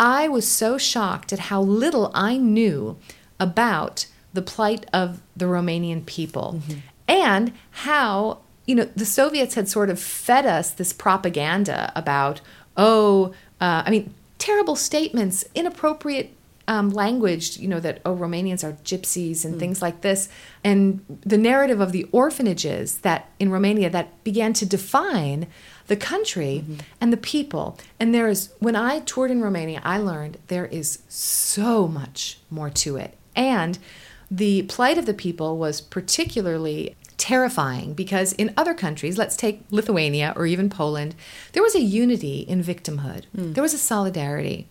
[0.00, 2.96] I was so shocked at how little I knew
[3.38, 6.62] about the plight of the Romanian people
[7.06, 12.40] and how, you know, the Soviets had sort of fed us this propaganda about,
[12.78, 16.34] oh, uh, I mean, terrible statements, inappropriate
[16.66, 20.28] um, language, you know, that, oh, Romanians are gypsies and things like this.
[20.64, 25.48] And the narrative of the orphanages that in Romania that began to define
[25.90, 26.78] the country mm-hmm.
[27.00, 27.76] and the people.
[27.98, 32.70] And there is, when I toured in Romania, I learned there is so much more
[32.70, 33.18] to it.
[33.34, 33.76] And
[34.30, 40.32] the plight of the people was particularly terrifying because in other countries, let's take Lithuania
[40.36, 41.16] or even Poland,
[41.54, 43.52] there was a unity in victimhood, mm.
[43.54, 44.68] there was a solidarity.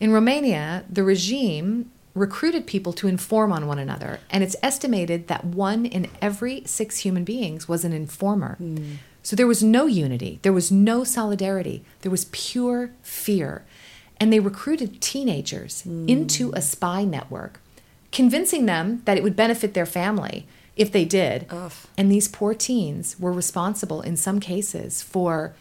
[0.00, 5.44] In Romania, the regime recruited people to inform on one another, and it's estimated that
[5.44, 8.56] one in every six human beings was an informer.
[8.60, 8.96] Mm.
[9.28, 13.62] So there was no unity, there was no solidarity, there was pure fear.
[14.18, 16.08] And they recruited teenagers hmm.
[16.08, 17.60] into a spy network,
[18.10, 21.44] convincing them that it would benefit their family if they did.
[21.50, 21.72] Ugh.
[21.98, 25.52] And these poor teens were responsible in some cases for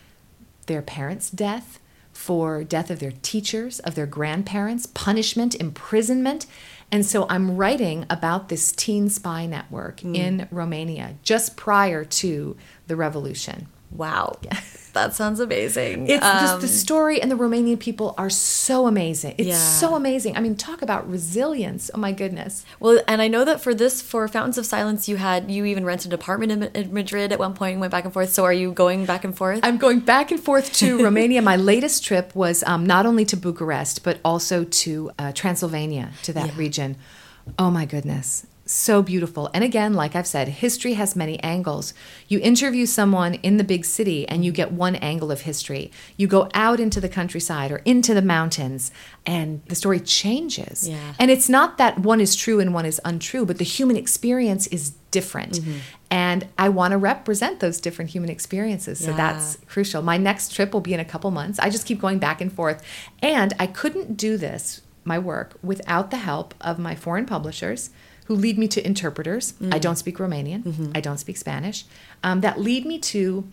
[0.68, 1.82] their parents' death,
[2.14, 6.46] for death of their teachers, of their grandparents, punishment, imprisonment.
[6.92, 10.48] And so I'm writing about this teen spy network in mm.
[10.52, 12.56] Romania just prior to
[12.88, 13.68] the revolution.
[13.92, 14.36] Wow
[14.94, 19.36] that sounds amazing It's just Um, the story and the Romanian people are so amazing.
[19.38, 19.58] It's Yeah.
[19.58, 20.36] so amazing.
[20.36, 21.92] I mean, talk about resilience.
[21.94, 22.66] Oh my goodness.
[22.80, 25.86] Well, and I know that for this, for Fountains of Silence, you had you even
[25.86, 28.32] rented an apartment in, in Madrid at one point and went back and forth.
[28.32, 29.60] So are you going back and forth?
[29.64, 31.42] I'm going back and forth to Romania.
[31.44, 36.34] My latest trip was um, not only to Bucharest, but also to uh, Transylvania, to
[36.34, 36.58] that Yeah.
[36.58, 36.96] region.
[37.60, 38.48] Oh my goodness.
[38.70, 39.50] So beautiful.
[39.54, 41.94] And again, like I've said, history has many angles.
[42.28, 45.92] You interview someone in the big city and you get one angle of history.
[46.18, 48.92] You go out into the countryside or into the mountains
[49.26, 50.88] and the story changes.
[50.88, 51.14] Yeah.
[51.18, 54.68] And it's not that one is true and one is untrue, but the human experience
[54.68, 55.54] is different.
[55.54, 55.78] Mm-hmm.
[56.12, 59.00] And I want to represent those different human experiences.
[59.00, 59.18] So Yeah.
[59.18, 60.02] that's crucial.
[60.02, 61.58] My next trip will be in a couple months.
[61.60, 62.84] I just keep going back and forth.
[63.22, 67.92] And I couldn't do this, my work, without the help of my foreign publishers
[68.28, 69.54] who lead me to interpreters.
[69.72, 71.86] I don't speak Romanian, I don't speak Spanish,
[72.24, 73.48] um, that lead me to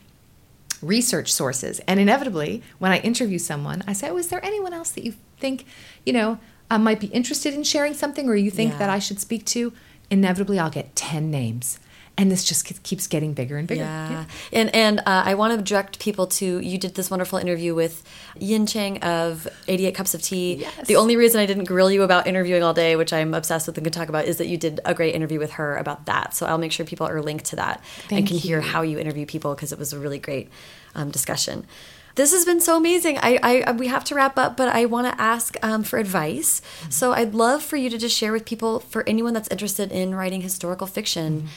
[0.82, 1.80] research sources.
[1.86, 5.14] And inevitably, when I interview someone, I say, Oh, is there anyone else that you
[5.38, 5.64] think,
[6.04, 6.38] you know,
[6.70, 8.78] uh, might be interested in sharing something or you think Yeah.
[8.78, 9.72] that I should speak to?
[10.10, 11.78] Inevitably, I'll get 10 names.
[12.16, 13.82] And this just keeps getting bigger and bigger.
[13.82, 14.24] Yeah.
[14.52, 18.04] And and uh, I want to direct people to you did this wonderful interview with
[18.38, 20.56] Yin Chang of 88 Cups of Tea.
[20.60, 20.86] Yes.
[20.86, 23.76] The only reason I didn't grill you about interviewing all day, which I'm obsessed with
[23.78, 26.34] and can talk about, is that you did a great interview with her about that.
[26.34, 28.98] So I'll make sure people are linked to that and Thank can hear how you
[28.98, 30.50] interview people because it was a really great
[30.94, 31.66] um, discussion.
[32.14, 33.18] This has been so amazing.
[33.18, 36.62] I, I we have to wrap up, but I want to ask um, for advice.
[36.88, 40.14] So I'd love for you to just share with people, for anyone that's interested in
[40.14, 41.48] writing historical fiction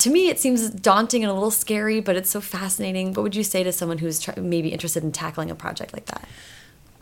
[0.00, 3.36] to me it seems daunting and a little scary but it's so fascinating what would
[3.36, 6.26] you say to someone who's maybe interested in tackling a project like that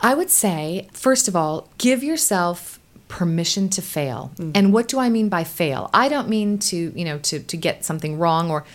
[0.01, 4.31] I would say, first of all, give yourself permission to fail.
[4.35, 4.51] Mm.
[4.55, 5.89] And what do I mean by fail?
[5.93, 8.65] I don't mean to, you know, to, to get something wrong or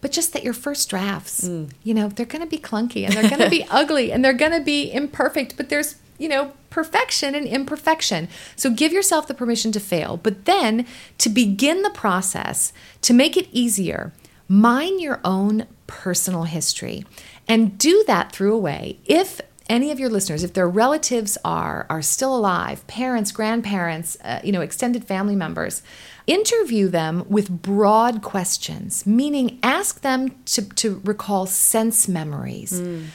[0.00, 1.70] but just that your first drafts, mm.
[1.82, 4.32] you know, they're going to be clunky and they're going to be ugly and they're
[4.32, 8.28] going to be imperfect, but there's, you know, perfection and imperfection.
[8.56, 10.16] So give yourself the permission to fail.
[10.16, 10.86] But then
[11.18, 14.12] to begin the process, to make it easier,
[14.48, 17.04] mine your own personal history
[17.48, 18.98] and do that through a way.
[19.04, 24.40] If any of your listeners, if their relatives are are still alive, parents, grandparents, uh,
[24.42, 25.82] you know, extended family members,
[26.26, 32.80] interview them with broad questions, meaning ask them to, to recall sense memories.
[32.80, 33.06] Mm.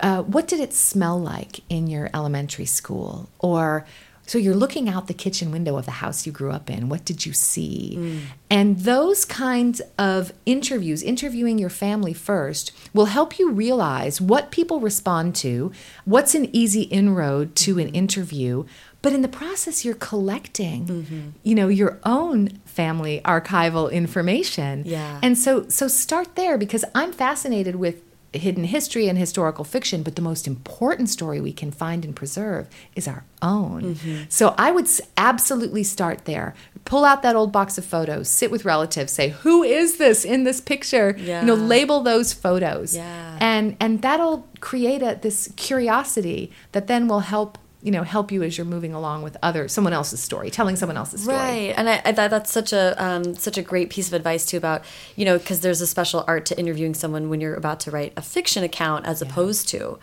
[0.00, 3.28] Uh, what did it smell like in your elementary school?
[3.38, 3.86] Or
[4.26, 6.88] so you're looking out the kitchen window of the house you grew up in.
[6.88, 7.94] What did you see?
[7.96, 8.20] Mm.
[8.50, 14.80] And those kinds of interviews, interviewing your family first, will help you realize what people
[14.80, 15.70] respond to,
[16.04, 18.64] what's an easy inroad to an interview.
[19.00, 21.28] But in the process, you're collecting, mm-hmm.
[21.44, 24.82] you know, your own family archival information.
[24.84, 25.20] Yeah.
[25.22, 28.02] And so, so start there because I'm fascinated with
[28.32, 32.68] hidden history and historical fiction, but the most important story we can find and preserve
[32.94, 33.94] is our own.
[33.94, 34.24] Mm-hmm.
[34.28, 36.54] So I would absolutely start there.
[36.84, 40.44] Pull out that old box of photos, sit with relatives, say, "Who is this in
[40.44, 41.40] this picture?" Yeah.
[41.40, 42.94] You know, label those photos.
[42.94, 43.38] Yeah.
[43.40, 48.42] And and that'll create a, this curiosity that then will help you know help you
[48.42, 51.36] as you're moving along with other someone else's story telling someone else's story.
[51.36, 51.74] Right.
[51.76, 54.56] And i, I thought that's such a um, such a great piece of advice too
[54.56, 54.84] about
[55.14, 58.12] you know because there's a special art to interviewing someone when you're about to write
[58.16, 59.28] a fiction account as yeah.
[59.28, 60.00] opposed to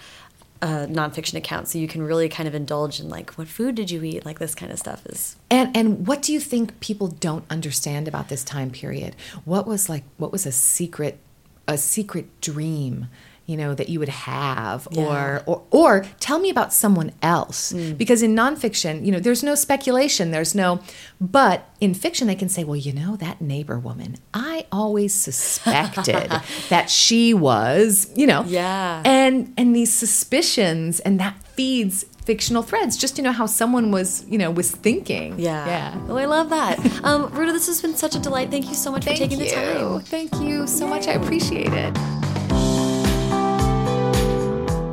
[0.62, 3.92] a nonfiction account so you can really kind of indulge in like what food did
[3.92, 4.26] you eat?
[4.26, 8.08] Like this kind of stuff is and and what do you think people don't understand
[8.08, 9.14] about this time period?
[9.44, 11.20] What was like what was a secret
[11.68, 13.08] a secret dream
[13.46, 15.04] you know that you would have yeah.
[15.04, 17.74] or, or or tell me about someone else.
[17.74, 17.98] Mm.
[17.98, 20.80] because in nonfiction you know there's no speculation there's no
[21.20, 26.32] but in fiction they can say well you know that neighbor woman i always suspected
[26.70, 28.44] that she was you know?
[28.48, 29.02] Yeah.
[29.06, 34.26] And and these suspicions and that feeds fictional threads just to know how someone was
[34.28, 35.40] you know was thinking.
[35.40, 35.66] Yeah.
[35.66, 36.02] Yeah.
[36.10, 36.80] Oh i love that.
[37.04, 38.50] Um ruta this has been such a delight.
[38.50, 39.46] Thank you so much thank for taking you.
[39.46, 40.00] the time.
[40.02, 41.08] Thank you so much.
[41.08, 42.23] I appreciate it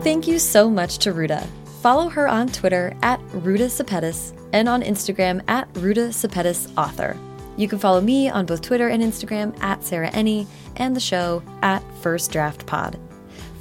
[0.03, 1.47] Thank you so much to Ruta.
[1.83, 7.19] Follow her on Twitter at Ruta Sepetys and on Instagram at Ruta Sepetys Author.
[7.59, 10.47] You can follow me on both Twitter and Instagram at Sarah Enni
[10.77, 12.99] and the show at First Draft Pod.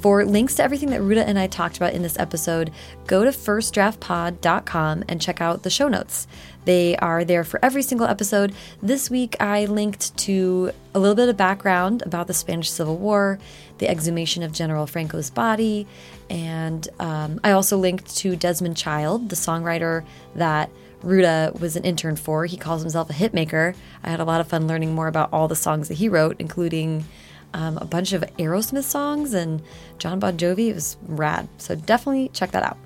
[0.00, 2.70] For links to everything that Ruta and I talked about in this episode,
[3.06, 6.26] go to firstdraftpod.com and check out the show notes.
[6.64, 8.54] They are there for every single episode.
[8.82, 13.38] This week, I linked to a little bit of background about the Spanish Civil War,
[13.76, 15.86] the exhumation of General Franco's body,
[16.30, 20.04] and um, I also linked to Desmond Child, the songwriter
[20.36, 20.70] that
[21.02, 22.46] Ruta was an intern for.
[22.46, 23.74] He calls himself a hitmaker.
[24.04, 26.36] I had a lot of fun learning more about all the songs that he wrote,
[26.38, 27.04] including
[27.52, 29.60] um, a bunch of Aerosmith songs and
[29.98, 30.68] Jon Bon Jovi.
[30.68, 31.48] It was rad.
[31.58, 32.76] So definitely check that out.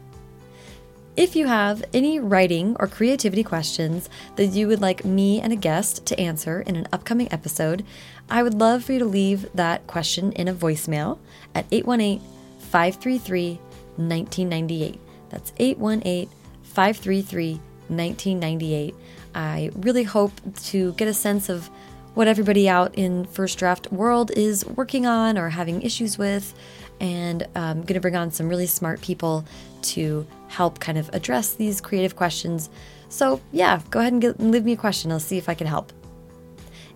[1.16, 5.56] If you have any writing or creativity questions that you would like me and a
[5.56, 7.84] guest to answer in an upcoming episode,
[8.28, 11.18] I would love for you to leave that question in a voicemail
[11.54, 12.33] at 818
[12.74, 13.50] 533
[13.98, 14.98] 1998.
[15.30, 16.28] That's 818
[16.64, 17.52] 533
[17.86, 18.94] 1998.
[19.32, 20.32] I really hope
[20.64, 21.70] to get a sense of
[22.14, 26.52] what everybody out in first draft world is working on or having issues with.
[26.98, 29.44] And um, I'm going to bring on some really smart people
[29.82, 32.70] to help kind of address these creative questions.
[33.08, 35.12] So, yeah, go ahead and, get, and leave me a question.
[35.12, 35.92] I'll see if I can help.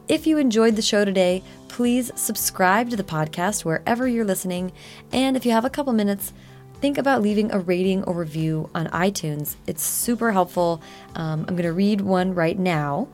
[0.08, 1.44] If you enjoyed the show today,
[1.78, 4.72] please subscribe to the podcast wherever you're listening.
[5.12, 6.32] And if you have a couple minutes,
[6.80, 9.54] think about leaving a rating or review on iTunes.
[9.68, 10.82] It's super helpful.
[11.14, 13.06] Um, I'm going to read one right now.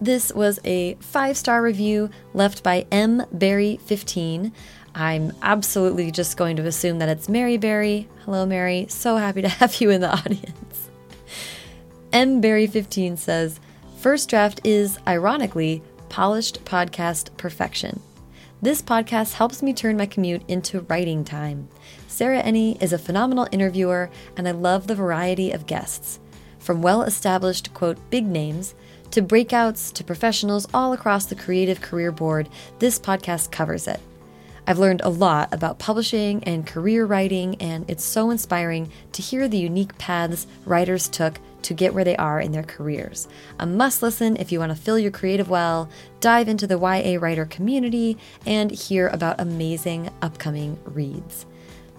[0.00, 3.22] This was a five star review left by M.
[3.32, 4.50] Berry15.
[4.96, 8.08] I'm absolutely just going to assume that it's Mary Berry.
[8.24, 8.86] Hello, Mary.
[8.88, 10.88] So happy to have you in the audience.
[12.12, 12.42] M.
[12.42, 13.60] Berry15 says,
[14.00, 18.02] First draft is, ironically, polished podcast perfection.
[18.60, 21.68] This podcast helps me turn my commute into writing time.
[22.08, 26.18] Sarah Enni is a phenomenal interviewer, and I love the variety of guests.
[26.58, 28.74] From well established, quote, big names
[29.12, 32.48] to breakouts to professionals all across the creative career board,
[32.80, 34.00] this podcast covers it.
[34.66, 39.46] I've learned a lot about publishing and career writing, and it's so inspiring to hear
[39.46, 43.28] the unique paths writers took to get where they are in their careers.
[43.58, 45.88] A must listen if you want to fill your creative well,
[46.20, 51.46] dive into the YA writer community, and hear about amazing upcoming reads.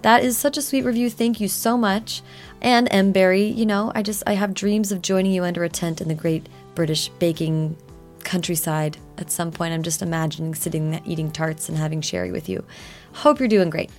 [0.02, 1.10] That is such a sweet review.
[1.10, 2.22] Thank you so much.
[2.62, 3.12] And M.
[3.12, 6.08] Berry, you know, I just I have dreams of joining you under a tent in
[6.08, 7.76] the great British baking
[8.24, 9.74] countryside at some point.
[9.74, 12.64] I'm just imagining sitting eating tarts and having sherry with you.
[13.12, 13.90] Hope you're doing great.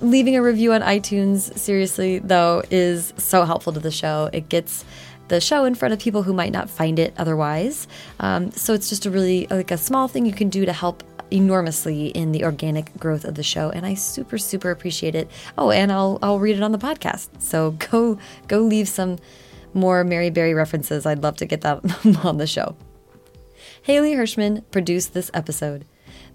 [0.00, 4.28] Leaving a review on iTunes, seriously, though, is so helpful to the show.
[4.32, 4.84] It gets
[5.28, 7.88] the show in front of people who might not find it otherwise.
[8.20, 11.02] Um, so it's just a really like a small thing you can do to help
[11.30, 15.28] enormously in the organic growth of the show and I super super appreciate it.
[15.58, 17.28] Oh, and I'll I'll read it on the podcast.
[17.40, 18.18] So go
[18.48, 19.18] go leave some
[19.74, 21.04] more Mary Berry references.
[21.06, 21.80] I'd love to get that
[22.24, 22.76] on the show.
[23.82, 25.84] Haley Hirschman produced this episode.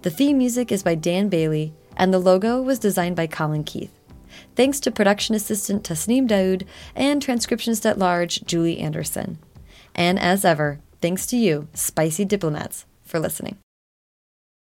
[0.02, 1.72] The theme music is by Dan Bailey
[2.02, 3.96] and the logo was designed by Colin Keith.
[4.56, 9.38] Thanks to production assistant Tasneem Daoud and transcriptionist at large Julie Anderson.
[9.94, 13.58] And as ever, thanks to you, spicy diplomats, for listening.